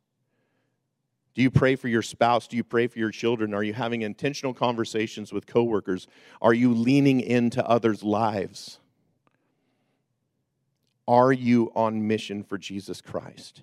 [1.34, 2.46] Do you pray for your spouse?
[2.46, 3.54] Do you pray for your children?
[3.54, 6.06] Are you having intentional conversations with coworkers?
[6.40, 8.78] Are you leaning into others' lives?
[11.08, 13.62] Are you on mission for Jesus Christ?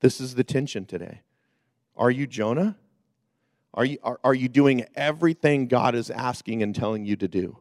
[0.00, 1.20] This is the tension today.
[1.96, 2.76] Are you Jonah?
[3.74, 7.58] Are you, are, are you doing everything God is asking and telling you to do?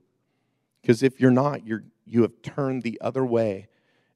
[0.81, 3.67] Because if you're not, you're, you have turned the other way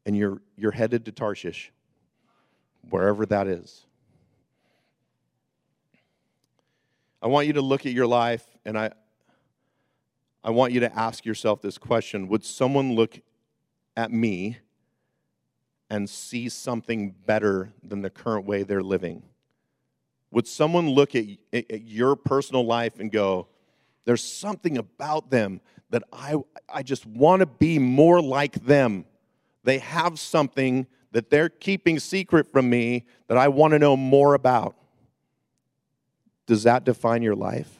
[0.06, 1.72] and you're, you're headed to Tarshish,
[2.90, 3.86] wherever that is.
[7.22, 8.92] I want you to look at your life and I,
[10.44, 13.20] I want you to ask yourself this question Would someone look
[13.96, 14.58] at me
[15.90, 19.24] and see something better than the current way they're living?
[20.32, 23.48] Would someone look at, at your personal life and go,
[24.06, 26.36] there's something about them that I,
[26.74, 29.06] I just want to be more like them?
[29.64, 34.34] They have something that they're keeping secret from me that I want to know more
[34.34, 34.76] about.
[36.48, 37.80] Does that define your life?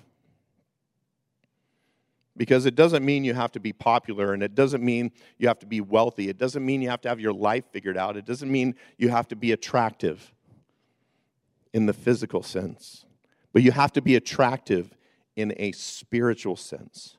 [2.38, 5.60] Because it doesn't mean you have to be popular and it doesn't mean you have
[5.60, 6.30] to be wealthy.
[6.30, 8.18] It doesn't mean you have to have your life figured out.
[8.18, 10.34] It doesn't mean you have to be attractive
[11.74, 13.06] in the physical sense,
[13.54, 14.96] but you have to be attractive
[15.36, 17.18] in a spiritual sense.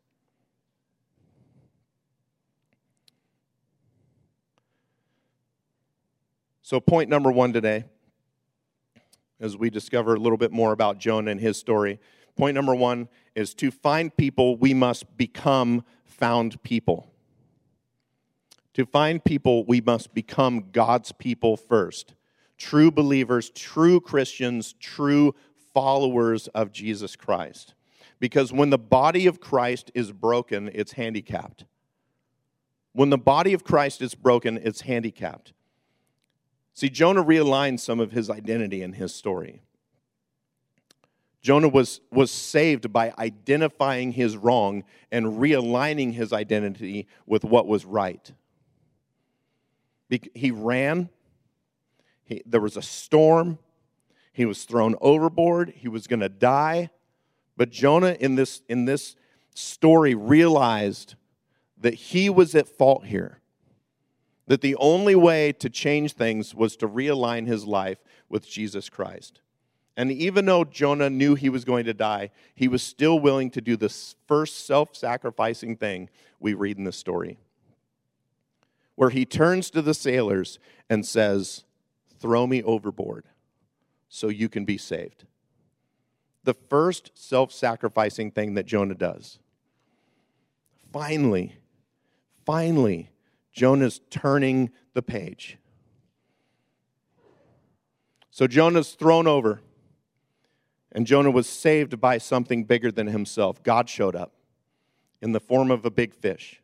[6.62, 7.84] So, point number one today,
[9.40, 11.98] as we discover a little bit more about Jonah and his story,
[12.36, 17.10] point number one is to find people, we must become found people.
[18.74, 22.14] To find people, we must become God's people first
[22.62, 25.34] true believers, true Christians, true
[25.74, 27.74] followers of Jesus Christ.
[28.20, 31.64] Because when the body of Christ is broken, it's handicapped.
[32.92, 35.52] When the body of Christ is broken, it's handicapped.
[36.72, 39.62] See, Jonah realigned some of his identity in his story.
[41.40, 47.84] Jonah was, was saved by identifying his wrong and realigning his identity with what was
[47.84, 48.32] right.
[50.08, 51.08] He ran
[52.32, 53.58] he, there was a storm.
[54.32, 55.72] He was thrown overboard.
[55.76, 56.90] He was going to die.
[57.56, 59.16] But Jonah, in this, in this
[59.54, 61.14] story, realized
[61.78, 63.40] that he was at fault here.
[64.46, 69.40] That the only way to change things was to realign his life with Jesus Christ.
[69.96, 73.60] And even though Jonah knew he was going to die, he was still willing to
[73.60, 76.08] do this first self sacrificing thing
[76.40, 77.38] we read in the story,
[78.94, 81.64] where he turns to the sailors and says,
[82.22, 83.24] Throw me overboard
[84.08, 85.24] so you can be saved.
[86.44, 89.40] The first self sacrificing thing that Jonah does.
[90.92, 91.56] Finally,
[92.46, 93.10] finally,
[93.52, 95.58] Jonah's turning the page.
[98.30, 99.60] So Jonah's thrown over,
[100.92, 103.62] and Jonah was saved by something bigger than himself.
[103.64, 104.32] God showed up
[105.20, 106.62] in the form of a big fish.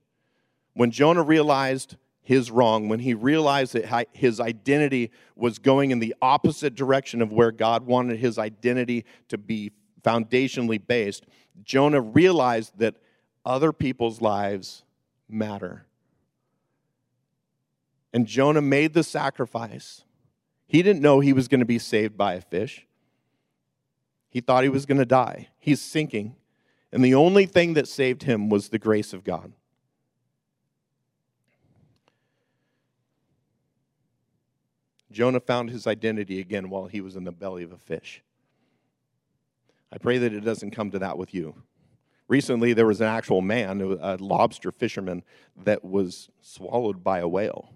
[0.74, 1.96] When Jonah realized
[2.28, 7.32] his wrong, when he realized that his identity was going in the opposite direction of
[7.32, 9.72] where God wanted his identity to be
[10.02, 11.24] foundationally based,
[11.64, 12.96] Jonah realized that
[13.46, 14.84] other people's lives
[15.26, 15.86] matter.
[18.12, 20.04] And Jonah made the sacrifice.
[20.66, 22.86] He didn't know he was going to be saved by a fish.
[24.28, 25.48] He thought he was going to die.
[25.58, 26.36] He's sinking.
[26.92, 29.54] And the only thing that saved him was the grace of God.
[35.10, 38.22] Jonah found his identity again while he was in the belly of a fish.
[39.90, 41.54] I pray that it doesn't come to that with you.
[42.28, 45.22] Recently, there was an actual man, a lobster fisherman,
[45.56, 47.70] that was swallowed by a whale.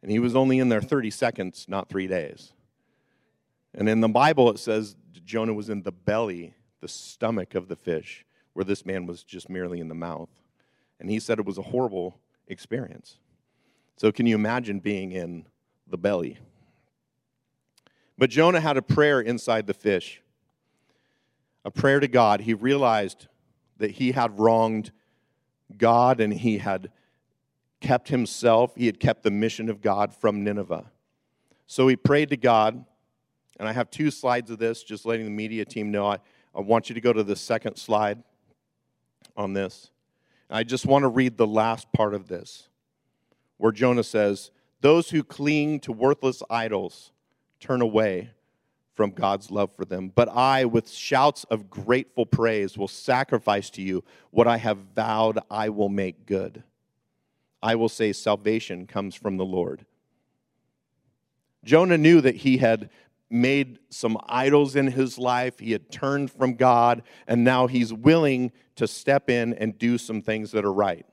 [0.00, 2.52] And he was only in there 30 seconds, not three days.
[3.74, 4.94] And in the Bible, it says
[5.24, 9.50] Jonah was in the belly, the stomach of the fish, where this man was just
[9.50, 10.30] merely in the mouth.
[11.00, 13.16] And he said it was a horrible experience.
[13.96, 15.46] So, can you imagine being in
[15.86, 16.38] the belly?
[18.16, 20.22] But Jonah had a prayer inside the fish,
[21.64, 22.40] a prayer to God.
[22.40, 23.26] He realized
[23.78, 24.92] that he had wronged
[25.76, 26.90] God and he had
[27.80, 30.90] kept himself, he had kept the mission of God from Nineveh.
[31.66, 32.84] So he prayed to God,
[33.58, 36.06] and I have two slides of this, just letting the media team know.
[36.06, 36.18] I,
[36.54, 38.22] I want you to go to the second slide
[39.36, 39.90] on this.
[40.48, 42.68] I just want to read the last part of this,
[43.56, 44.50] where Jonah says,
[44.84, 47.10] Those who cling to worthless idols
[47.58, 48.32] turn away
[48.92, 50.12] from God's love for them.
[50.14, 55.38] But I, with shouts of grateful praise, will sacrifice to you what I have vowed
[55.50, 56.64] I will make good.
[57.62, 59.86] I will say, Salvation comes from the Lord.
[61.64, 62.90] Jonah knew that he had
[63.30, 68.52] made some idols in his life, he had turned from God, and now he's willing
[68.76, 71.06] to step in and do some things that are right.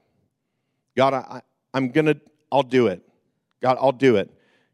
[0.97, 1.41] God, I,
[1.73, 2.19] I'm going to,
[2.51, 3.07] I'll do it.
[3.61, 4.29] God, I'll do it.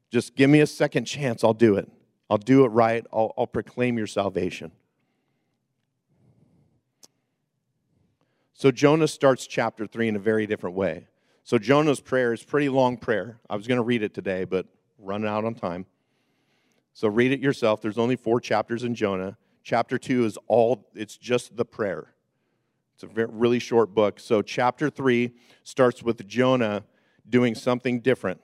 [0.09, 1.89] Just give me a second chance, I'll do it.
[2.29, 3.05] I'll do it right.
[3.13, 4.71] I'll, I'll proclaim your salvation.
[8.53, 11.07] So Jonah starts chapter 3 in a very different way.
[11.43, 13.39] So Jonah's prayer is pretty long prayer.
[13.49, 14.65] I was going to read it today, but
[14.97, 15.85] running out on time.
[16.93, 17.81] So read it yourself.
[17.81, 19.37] There's only four chapters in Jonah.
[19.63, 22.13] Chapter 2 is all it's just the prayer.
[22.95, 24.19] It's a very, really short book.
[24.19, 25.31] So chapter 3
[25.63, 26.83] starts with Jonah
[27.29, 28.41] doing something different.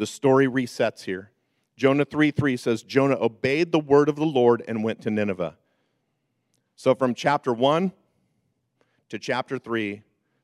[0.00, 1.30] The story resets here.
[1.76, 5.58] Jonah 3 3 says, Jonah obeyed the word of the Lord and went to Nineveh.
[6.74, 7.92] So from chapter 1
[9.10, 10.00] to chapter 3,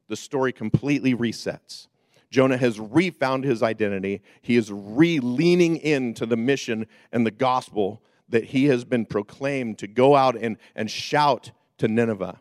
[0.09, 1.86] the story completely resets.
[2.30, 4.20] Jonah has refound his identity.
[4.42, 9.78] He is re leaning into the mission and the gospel that he has been proclaimed
[9.78, 12.38] to go out and, and shout to Nineveh.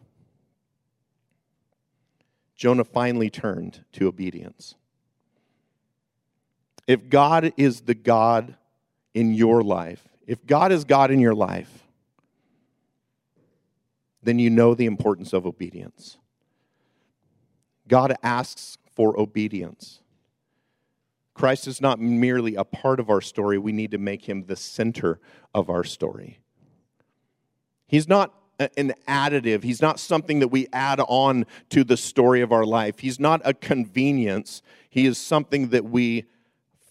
[2.58, 4.76] Jonah finally turned to obedience.
[6.88, 8.56] If God is the God
[9.14, 11.86] in your life, if God is God in your life,
[14.22, 16.18] then you know the importance of obedience.
[17.88, 20.02] God asks for obedience.
[21.34, 24.56] Christ is not merely a part of our story, we need to make him the
[24.56, 25.20] center
[25.54, 26.40] of our story.
[27.88, 32.54] He's not an additive, he's not something that we add on to the story of
[32.54, 33.00] our life.
[33.00, 36.26] He's not a convenience, he is something that we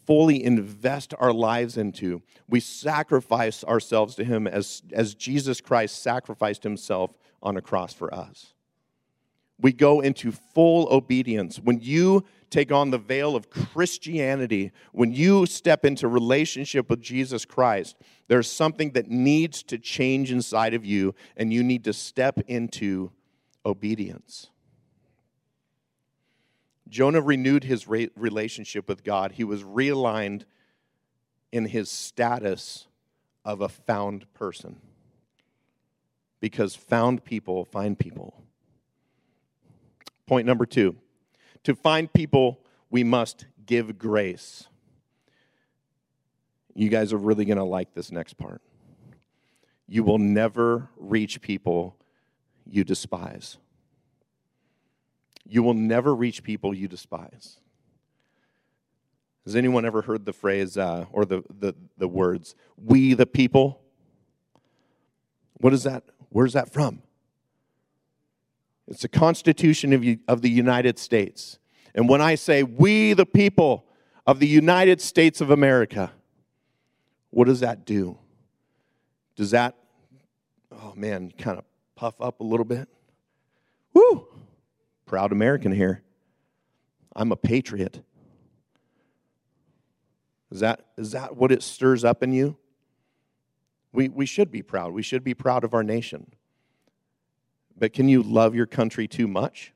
[0.07, 2.23] fully invest our lives into.
[2.49, 7.11] We sacrifice ourselves to Him as, as Jesus Christ sacrificed Himself
[7.43, 8.55] on a cross for us.
[9.61, 11.59] We go into full obedience.
[11.59, 17.45] When you take on the veil of Christianity, when you step into relationship with Jesus
[17.45, 17.97] Christ,
[18.29, 23.13] there's something that needs to change inside of you, and you need to step into
[23.65, 24.51] obedience.
[26.95, 29.33] Jonah renewed his re- relationship with God.
[29.33, 30.45] He was realigned
[31.51, 32.87] in his status
[33.45, 34.77] of a found person.
[36.39, 38.45] Because found people find people.
[40.29, 40.95] Point number two
[41.65, 44.69] to find people, we must give grace.
[46.77, 48.63] You guys are really going to like this next part.
[49.89, 51.97] You will never reach people
[52.65, 53.59] you despise.
[55.47, 57.59] You will never reach people you despise.
[59.45, 63.81] Has anyone ever heard the phrase uh, or the, the, the words, we the people?
[65.59, 66.05] What is that?
[66.31, 67.03] Where's that from?
[68.89, 71.59] It's the Constitution of, of the United States.
[71.95, 73.87] And when I say we the people
[74.27, 76.13] of the United States of America,
[77.31, 78.19] what does that do?
[79.37, 79.75] Does that,
[80.73, 81.65] oh man, kind of
[81.97, 82.89] puff up a little bit?
[83.93, 84.27] Woo!
[85.07, 86.03] Proud American here.
[87.15, 88.03] I'm a patriot.
[90.51, 92.57] Is that, is that what it stirs up in you?
[93.93, 94.93] We, we should be proud.
[94.93, 96.33] We should be proud of our nation.
[97.77, 99.73] But can you love your country too much?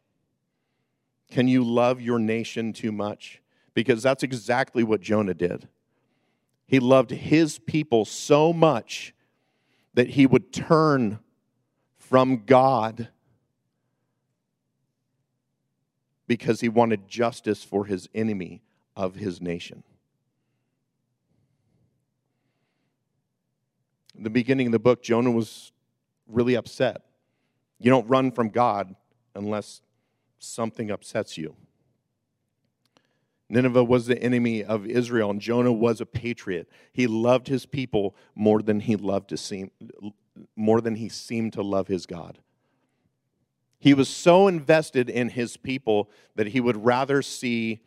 [1.31, 3.43] Can you love your nation too much?
[3.75, 5.69] Because that's exactly what Jonah did.
[6.67, 9.15] He loved his people so much
[9.95, 11.19] that he would turn
[11.97, 13.09] from God
[16.29, 18.63] because he wanted justice for his enemy
[18.95, 19.83] of his nation.
[24.17, 25.73] In the beginning of the book, Jonah was
[26.29, 27.03] really upset.
[27.81, 28.95] You don't run from God
[29.35, 29.81] unless
[30.39, 31.57] something upsets you.
[33.49, 36.69] Nineveh was the enemy of Israel, and Jonah was a patriot.
[36.93, 39.71] He loved his people more than he loved to seem,
[40.55, 42.41] more than he seemed to love his God.
[43.79, 47.81] He was so invested in his people that he would rather see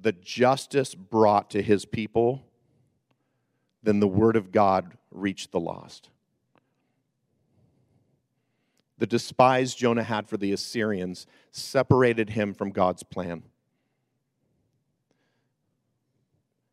[0.00, 2.44] the justice brought to his people
[3.82, 6.10] than the word of God reach the lost.
[8.98, 13.42] The despise Jonah had for the Assyrians separated him from God's plan.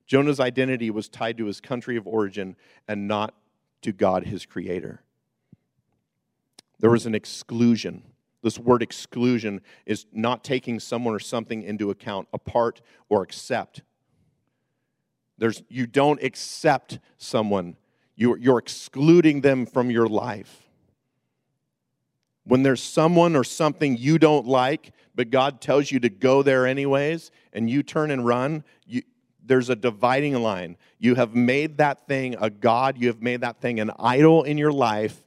[0.06, 2.56] Jonah's identity was tied to his country of origin
[2.88, 3.34] and not
[3.82, 5.02] to God, his creator.
[6.80, 8.04] There was an exclusion.
[8.44, 13.82] This word exclusion is not taking someone or something into account, apart or accept.
[15.38, 17.78] There's, you don't accept someone,
[18.16, 20.70] you're, you're excluding them from your life.
[22.44, 26.68] When there's someone or something you don't like, but God tells you to go there
[26.68, 29.04] anyways, and you turn and run, you,
[29.46, 30.76] there's a dividing line.
[31.00, 34.58] You have made that thing a God, you have made that thing an idol in
[34.58, 35.24] your life,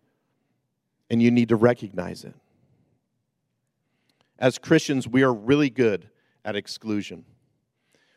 [1.09, 2.35] and you need to recognize it.
[4.39, 6.11] As Christians, we are really good
[6.45, 7.25] at exclusion.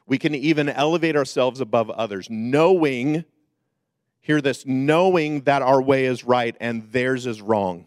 [0.06, 3.26] We can even elevate ourselves above others, knowing,
[4.20, 7.86] hear this, knowing that our way is right and theirs is wrong.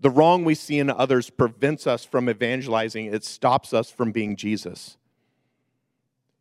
[0.00, 4.34] The wrong we see in others prevents us from evangelizing, it stops us from being
[4.34, 4.96] Jesus.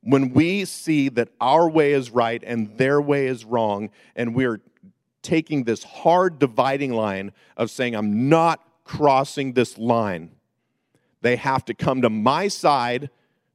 [0.01, 4.61] When we see that our way is right and their way is wrong, and we're
[5.21, 10.31] taking this hard dividing line of saying, I'm not crossing this line,
[11.21, 13.11] they have to come to my side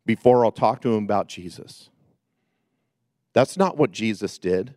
[0.07, 1.91] before I'll talk to them about Jesus.
[3.33, 4.77] That's not what Jesus did.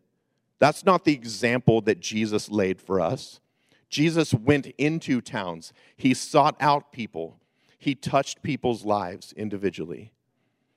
[0.58, 3.39] That's not the example that Jesus laid for us.
[3.88, 7.39] Jesus went into towns, he sought out people,
[7.78, 10.12] he touched people's lives individually.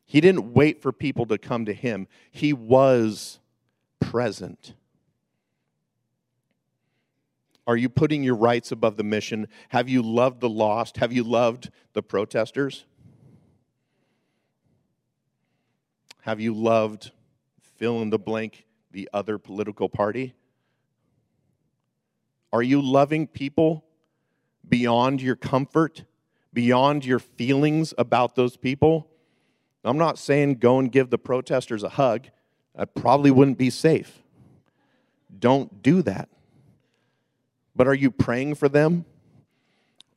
[0.04, 3.40] He didn't wait for people to come to him, he was
[3.98, 4.74] present.
[7.70, 9.46] Are you putting your rights above the mission?
[9.68, 10.96] Have you loved the lost?
[10.96, 12.84] Have you loved the protesters?
[16.22, 17.12] Have you loved
[17.76, 20.34] fill in the blank the other political party?
[22.52, 23.84] Are you loving people
[24.68, 26.02] beyond your comfort,
[26.52, 29.08] beyond your feelings about those people?
[29.84, 32.30] I'm not saying go and give the protesters a hug.
[32.74, 34.24] That probably wouldn't be safe.
[35.38, 36.28] Don't do that.
[37.74, 39.04] But are you praying for them?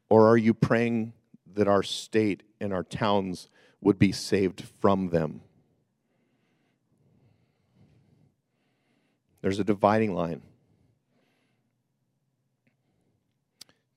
[0.10, 1.14] Or are you praying
[1.56, 3.49] that our state and our towns
[3.82, 5.41] would be saved from them?
[9.41, 10.41] There's a dividing line.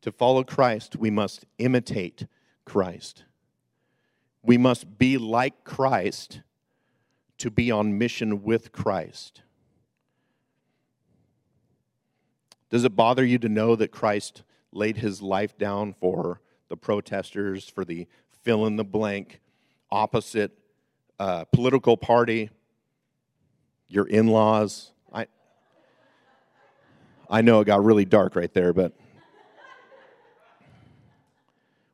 [0.02, 2.26] To follow Christ, we must imitate
[2.64, 3.24] Christ.
[4.42, 6.40] We must be like Christ
[7.38, 9.42] to be on mission with Christ.
[12.70, 14.42] Does it bother you to know that Christ
[14.72, 18.06] laid his life down for the protesters, for the
[18.42, 19.40] fill in the blank,
[19.90, 20.58] opposite
[21.18, 22.50] uh, political party,
[23.88, 24.92] your in laws?
[25.12, 25.26] I,
[27.30, 28.92] I know it got really dark right there, but.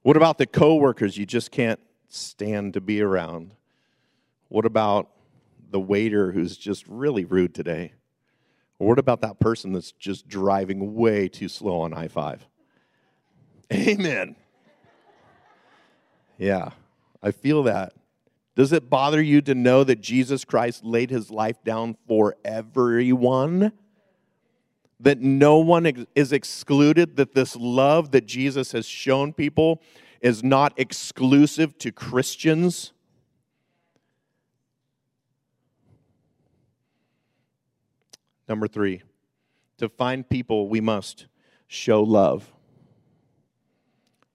[0.03, 3.53] What about the coworkers you just can't stand to be around?
[4.49, 5.11] What about
[5.71, 7.93] the waiter who's just really rude today?
[8.83, 12.45] Or what about that person that's just driving way too slow on I 5?
[13.73, 14.35] Amen.
[16.37, 16.71] Yeah,
[17.23, 17.93] I feel that.
[18.57, 23.71] Does it bother you to know that Jesus Christ laid his life down for everyone?
[24.99, 29.83] that no one is excluded, that this love that Jesus has shown people
[30.21, 32.92] is not exclusive to Christians.
[38.53, 39.01] Number three,
[39.79, 41.25] to find people, we must
[41.69, 42.53] show love.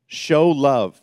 [0.07, 0.99] Show love.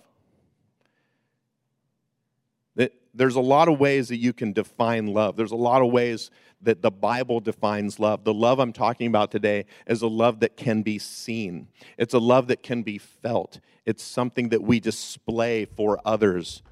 [3.15, 5.37] There's a lot of ways that you can define love.
[5.37, 8.25] There's a lot of ways that the Bible defines love.
[8.25, 12.19] The love I'm talking about today is a love that can be seen, it's a
[12.19, 16.65] love that can be felt, it's something that we display for others.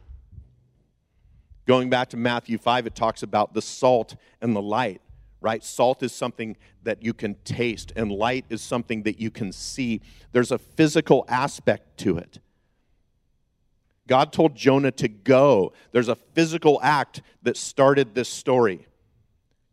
[1.68, 5.00] Going back to Matthew 5, it talks about the salt and the light,
[5.42, 5.62] right?
[5.62, 10.00] Salt is something that you can taste, and light is something that you can see.
[10.32, 12.38] There's a physical aspect to it.
[14.06, 15.72] God told Jonah to go.
[15.92, 18.86] There's a physical act that started this story.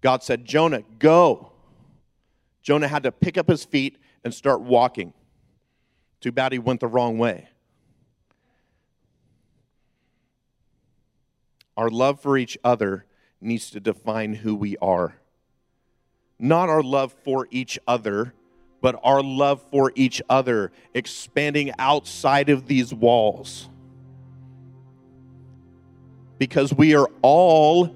[0.01, 1.51] God said, Jonah, go.
[2.61, 5.13] Jonah had to pick up his feet and start walking.
[6.21, 7.49] Too bad he went the wrong way.
[11.77, 13.05] Our love for each other
[13.41, 15.18] needs to define who we are.
[16.39, 18.33] Not our love for each other,
[18.81, 23.69] but our love for each other, expanding outside of these walls.
[26.37, 27.93] Because we are all,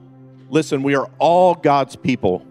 [0.49, 2.45] listen, we are all God's people.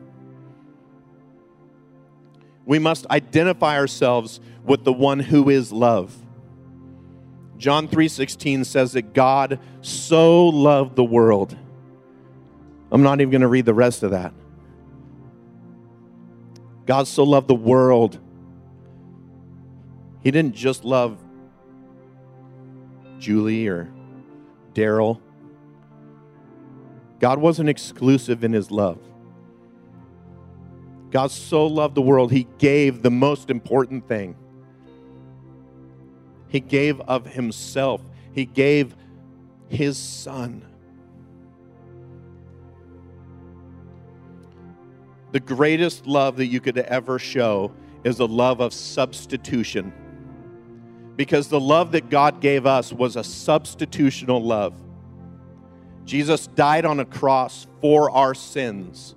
[2.65, 6.17] We must identify ourselves with the one who is love.
[7.59, 11.57] John 3:16 says that God so loved the world.
[12.91, 14.33] I'm not even going to read the rest of that.
[16.87, 18.19] God so loved the world.
[20.23, 21.19] He didn't just love
[23.19, 23.93] Julie or
[24.75, 25.21] Daryl.
[27.21, 28.99] God wasn't exclusive in his love.
[31.11, 34.35] God so loved the world, he gave the most important thing.
[36.49, 38.03] He gave of himself,
[38.33, 38.97] he gave
[39.69, 40.72] his son.
[45.33, 47.73] The greatest love that you could ever show
[48.05, 49.93] is a love of substitution.
[51.17, 54.75] Because the love that God gave us was a substitutional love.
[56.05, 59.15] Jesus died on a cross for our sins.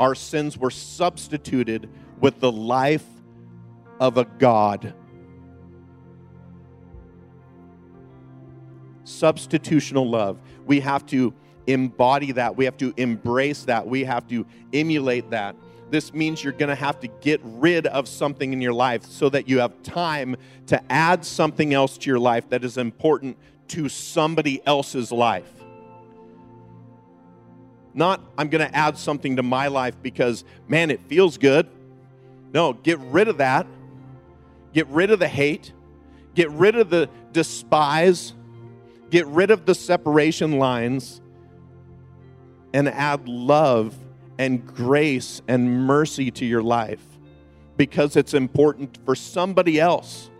[0.00, 1.88] Our sins were substituted
[2.20, 3.06] with the life
[4.00, 4.94] of a God.
[9.04, 10.40] Substitutional love.
[10.66, 11.34] We have to
[11.66, 12.56] embody that.
[12.56, 13.86] We have to embrace that.
[13.86, 15.56] We have to emulate that.
[15.90, 19.28] This means you're going to have to get rid of something in your life so
[19.28, 20.36] that you have time
[20.68, 23.36] to add something else to your life that is important
[23.68, 25.50] to somebody else's life.
[27.94, 31.68] Not, I'm going to add something to my life because, man, it feels good.
[32.54, 33.66] No, get rid of that.
[34.72, 35.72] Get rid of the hate.
[36.34, 38.32] Get rid of the despise.
[39.10, 41.21] Get rid of the separation lines
[42.72, 43.94] and add love
[44.38, 47.04] and grace and mercy to your life
[47.76, 50.30] because it's important for somebody else.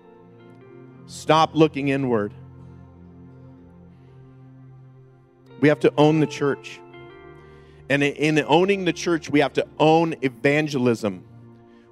[1.07, 2.33] Stop looking inward.
[5.61, 6.81] We have to own the church.
[7.89, 11.25] And in owning the church, we have to own evangelism.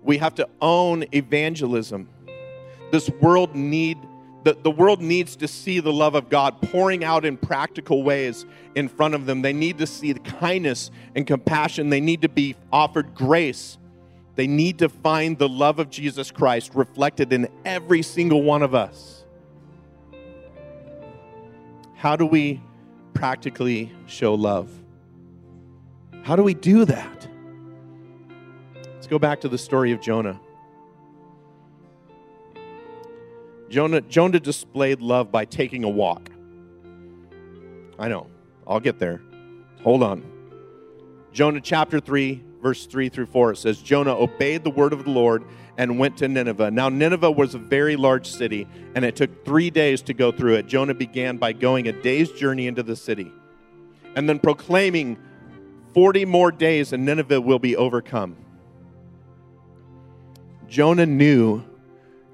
[0.03, 2.09] We have to own evangelism.
[2.91, 3.99] This world need
[4.43, 8.47] the, the world needs to see the love of God pouring out in practical ways
[8.75, 9.43] in front of them.
[9.43, 11.91] They need to see the kindness and compassion.
[11.91, 13.77] They need to be offered grace.
[14.37, 18.75] They need to find the love of Jesus Christ reflected in every single one of
[18.75, 19.25] us.
[21.95, 22.63] How do we
[23.13, 24.71] practically show love?
[26.23, 27.29] How do we do that?
[28.95, 30.41] Let's go back to the story of Jonah.
[33.71, 36.31] Jonah, Jonah displayed love by taking a walk.
[37.99, 38.27] I know.
[38.67, 39.23] I'll get there.
[39.83, 40.23] Hold on.
[41.33, 45.11] Jonah chapter 3, verse 3 through 4, it says, Jonah obeyed the word of the
[45.11, 45.45] Lord
[45.79, 46.71] and went to Nineveh.
[46.71, 50.57] Now, Nineveh was a very large city, and it took three days to go through
[50.57, 50.67] it.
[50.67, 53.33] Jonah began by going a day's journey into the city
[54.17, 55.19] and then proclaiming
[55.95, 58.37] 40 more days, and Nineveh will be overcome.
[60.69, 61.65] Jonah knew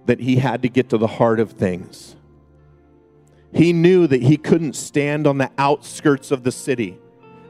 [0.07, 2.16] that he had to get to the heart of things.
[3.52, 6.98] He knew that he couldn't stand on the outskirts of the city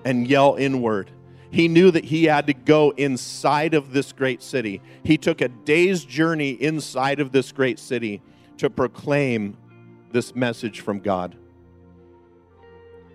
[0.04, 1.10] and yell inward.
[1.50, 4.82] He knew that he had to go inside of this great city.
[5.04, 8.22] He took a day's journey inside of this great city
[8.58, 9.56] to proclaim
[10.12, 11.36] this message from God.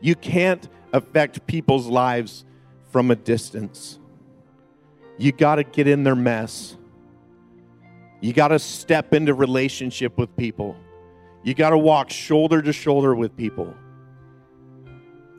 [0.01, 2.45] You can't affect people's lives
[2.91, 3.99] from a distance.
[5.17, 6.75] You got to get in their mess.
[8.21, 10.75] You got to step into relationship with people.
[11.43, 13.75] You got to walk shoulder to shoulder with people.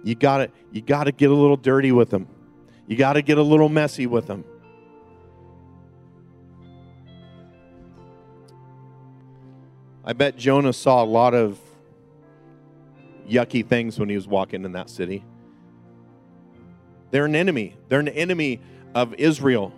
[0.03, 2.26] You got to you got to get a little dirty with them.
[2.89, 4.45] You got to get a little messy with them.
[10.05, 11.61] I bet Jonah saw a lot of
[13.28, 15.24] yucky things when he was walking in that city.
[17.12, 17.76] They're an enemy.
[17.89, 18.61] They're an enemy
[18.95, 19.72] of Israel.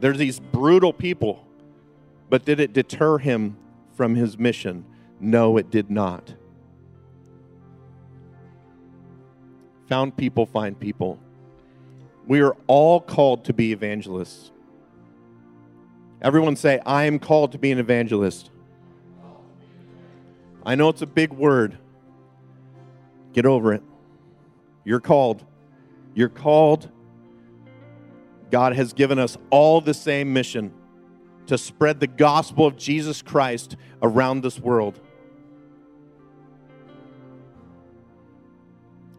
[0.00, 1.46] There's these brutal people.
[2.28, 3.56] But did it deter him
[3.94, 4.84] from his mission?
[5.20, 6.34] No, it did not.
[9.88, 11.18] Found people find people.
[12.26, 14.52] We are all called to be evangelists.
[16.22, 18.50] Everyone say, I am called to be an evangelist.
[20.64, 21.76] I know it's a big word.
[23.32, 23.82] Get over it.
[24.84, 25.44] You're called.
[26.14, 26.90] You're called
[28.50, 30.72] God has given us all the same mission
[31.46, 35.00] to spread the gospel of Jesus Christ around this world.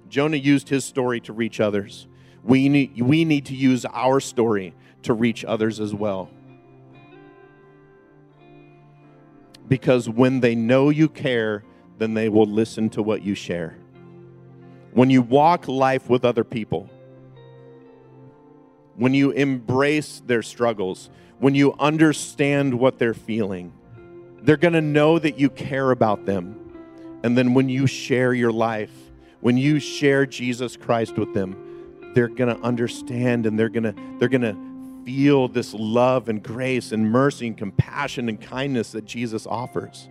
[0.09, 2.07] Jonah used his story to reach others.
[2.43, 4.73] We need, we need to use our story
[5.03, 6.29] to reach others as well.
[9.67, 11.63] Because when they know you care,
[11.97, 13.77] then they will listen to what you share.
[14.91, 16.89] When you walk life with other people,
[18.95, 23.73] when you embrace their struggles, when you understand what they're feeling,
[24.43, 26.57] they're going to know that you care about them.
[27.23, 28.91] And then when you share your life,
[29.39, 33.95] when you share Jesus Christ with them, they're going to understand and they're going to
[34.19, 39.05] they're going to feel this love and grace and mercy and compassion and kindness that
[39.05, 40.09] Jesus offers.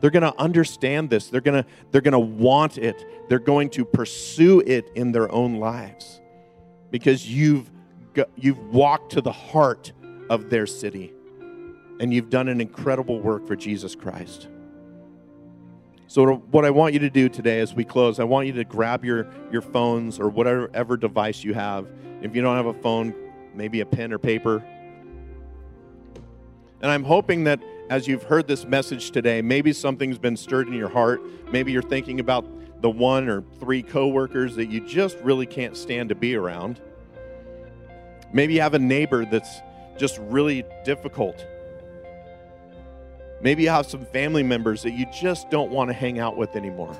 [0.00, 1.28] They're going to understand this.
[1.28, 3.04] They're going to they're going to want it.
[3.28, 6.20] They're going to pursue it in their own lives
[6.90, 7.70] because you've
[8.36, 9.92] you've walked to the heart
[10.30, 11.12] of their city
[12.00, 14.48] and you've done an incredible work for Jesus Christ.
[16.06, 18.64] So, what I want you to do today as we close, I want you to
[18.64, 21.86] grab your, your phones or whatever device you have.
[22.22, 23.14] If you don't have a phone,
[23.54, 24.64] maybe a pen or paper.
[26.80, 27.60] And I'm hoping that
[27.90, 31.20] as you've heard this message today, maybe something's been stirred in your heart.
[31.50, 32.46] Maybe you're thinking about
[32.80, 36.80] the one or three coworkers that you just really can't stand to be around.
[38.32, 39.60] Maybe you have a neighbor that's
[39.96, 41.46] just really difficult.
[43.40, 46.56] Maybe you have some family members that you just don't want to hang out with
[46.56, 46.96] anymore.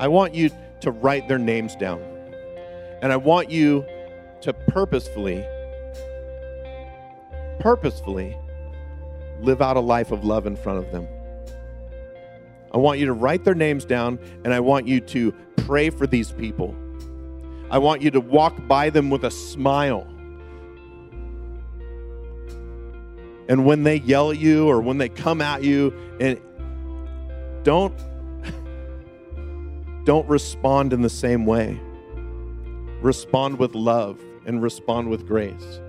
[0.00, 0.50] I want you
[0.80, 2.02] to write their names down.
[3.02, 3.84] And I want you
[4.40, 5.44] to purposefully,
[7.60, 8.36] purposefully
[9.40, 11.06] live out a life of love in front of them.
[12.72, 16.06] I want you to write their names down and I want you to pray for
[16.06, 16.74] these people.
[17.70, 20.06] I want you to walk by them with a smile.
[23.48, 26.40] And when they yell at you or when they come at you and
[27.62, 27.94] don't
[30.04, 31.80] don't respond in the same way.
[33.00, 35.80] Respond with love and respond with grace.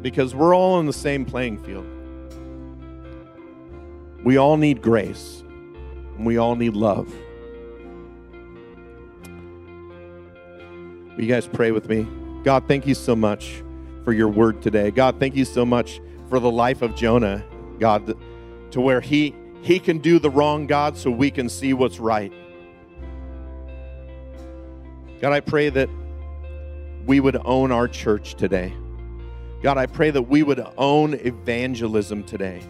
[0.00, 1.86] Because we're all on the same playing field.
[4.24, 5.42] We all need grace.
[6.16, 7.12] And we all need love.
[11.16, 12.08] Will you guys pray with me?
[12.42, 13.62] God, thank you so much
[14.04, 14.90] for your word today.
[14.90, 17.44] God, thank you so much for the life of Jonah,
[17.78, 18.16] God,
[18.72, 22.32] to where he he can do the wrong, God, so we can see what's right.
[25.20, 25.88] God, I pray that
[27.06, 28.74] we would own our church today.
[29.62, 32.60] God, I pray that we would own evangelism today.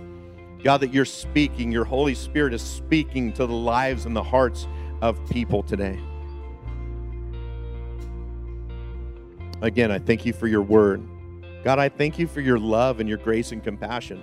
[0.62, 4.68] God, that you're speaking, your Holy Spirit is speaking to the lives and the hearts
[5.02, 5.98] of people today.
[9.64, 11.02] Again, I thank you for your word.
[11.64, 14.22] God, I thank you for your love and your grace and compassion.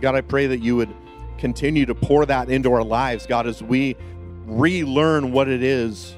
[0.00, 0.88] God, I pray that you would
[1.36, 3.94] continue to pour that into our lives, God, as we
[4.46, 6.16] relearn what it is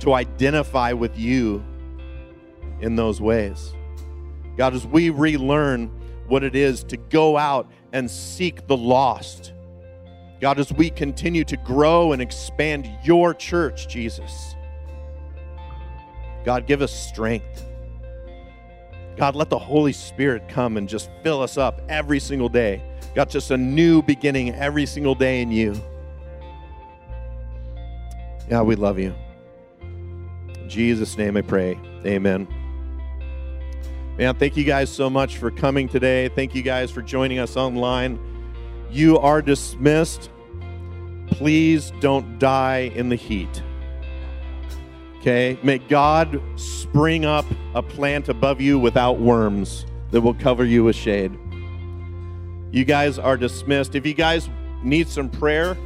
[0.00, 1.62] to identify with you
[2.80, 3.72] in those ways.
[4.56, 5.92] God, as we relearn
[6.26, 9.52] what it is to go out and seek the lost.
[10.40, 14.56] God, as we continue to grow and expand your church, Jesus.
[16.48, 17.62] God, give us strength.
[19.18, 22.82] God, let the Holy Spirit come and just fill us up every single day.
[23.14, 25.78] God, just a new beginning every single day in you.
[28.48, 29.14] Yeah, we love you.
[29.82, 31.78] In Jesus' name I pray.
[32.06, 32.48] Amen.
[34.16, 36.30] Man, thank you guys so much for coming today.
[36.30, 38.18] Thank you guys for joining us online.
[38.90, 40.30] You are dismissed.
[41.26, 43.62] Please don't die in the heat.
[45.20, 45.58] Okay?
[45.62, 47.44] May God spring up
[47.74, 51.36] a plant above you without worms that will cover you with shade.
[52.70, 53.94] You guys are dismissed.
[53.94, 54.48] If you guys
[54.82, 55.76] need some prayer,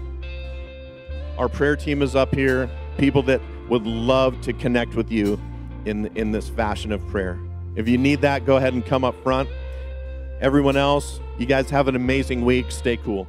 [1.39, 2.69] our prayer team is up here.
[2.99, 5.41] People that would love to connect with you
[5.87, 7.39] in, in this fashion of prayer.
[7.75, 9.49] If you need that, go ahead and come up front.
[10.41, 12.71] Everyone else, you guys have an amazing week.
[12.71, 13.27] Stay cool.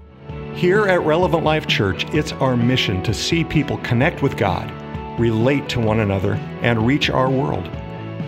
[0.53, 4.71] Here at Relevant Life Church, it's our mission to see people connect with God
[5.17, 7.69] relate to one another, and reach our world.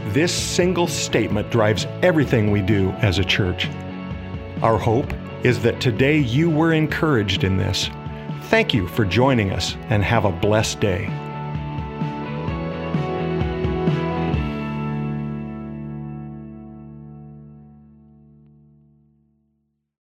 [0.08, 3.68] This single statement drives everything we do as a church.
[4.62, 5.14] Our hope
[5.44, 7.90] is that today you were encouraged in this.
[8.44, 11.25] Thank you for joining us and have a blessed day.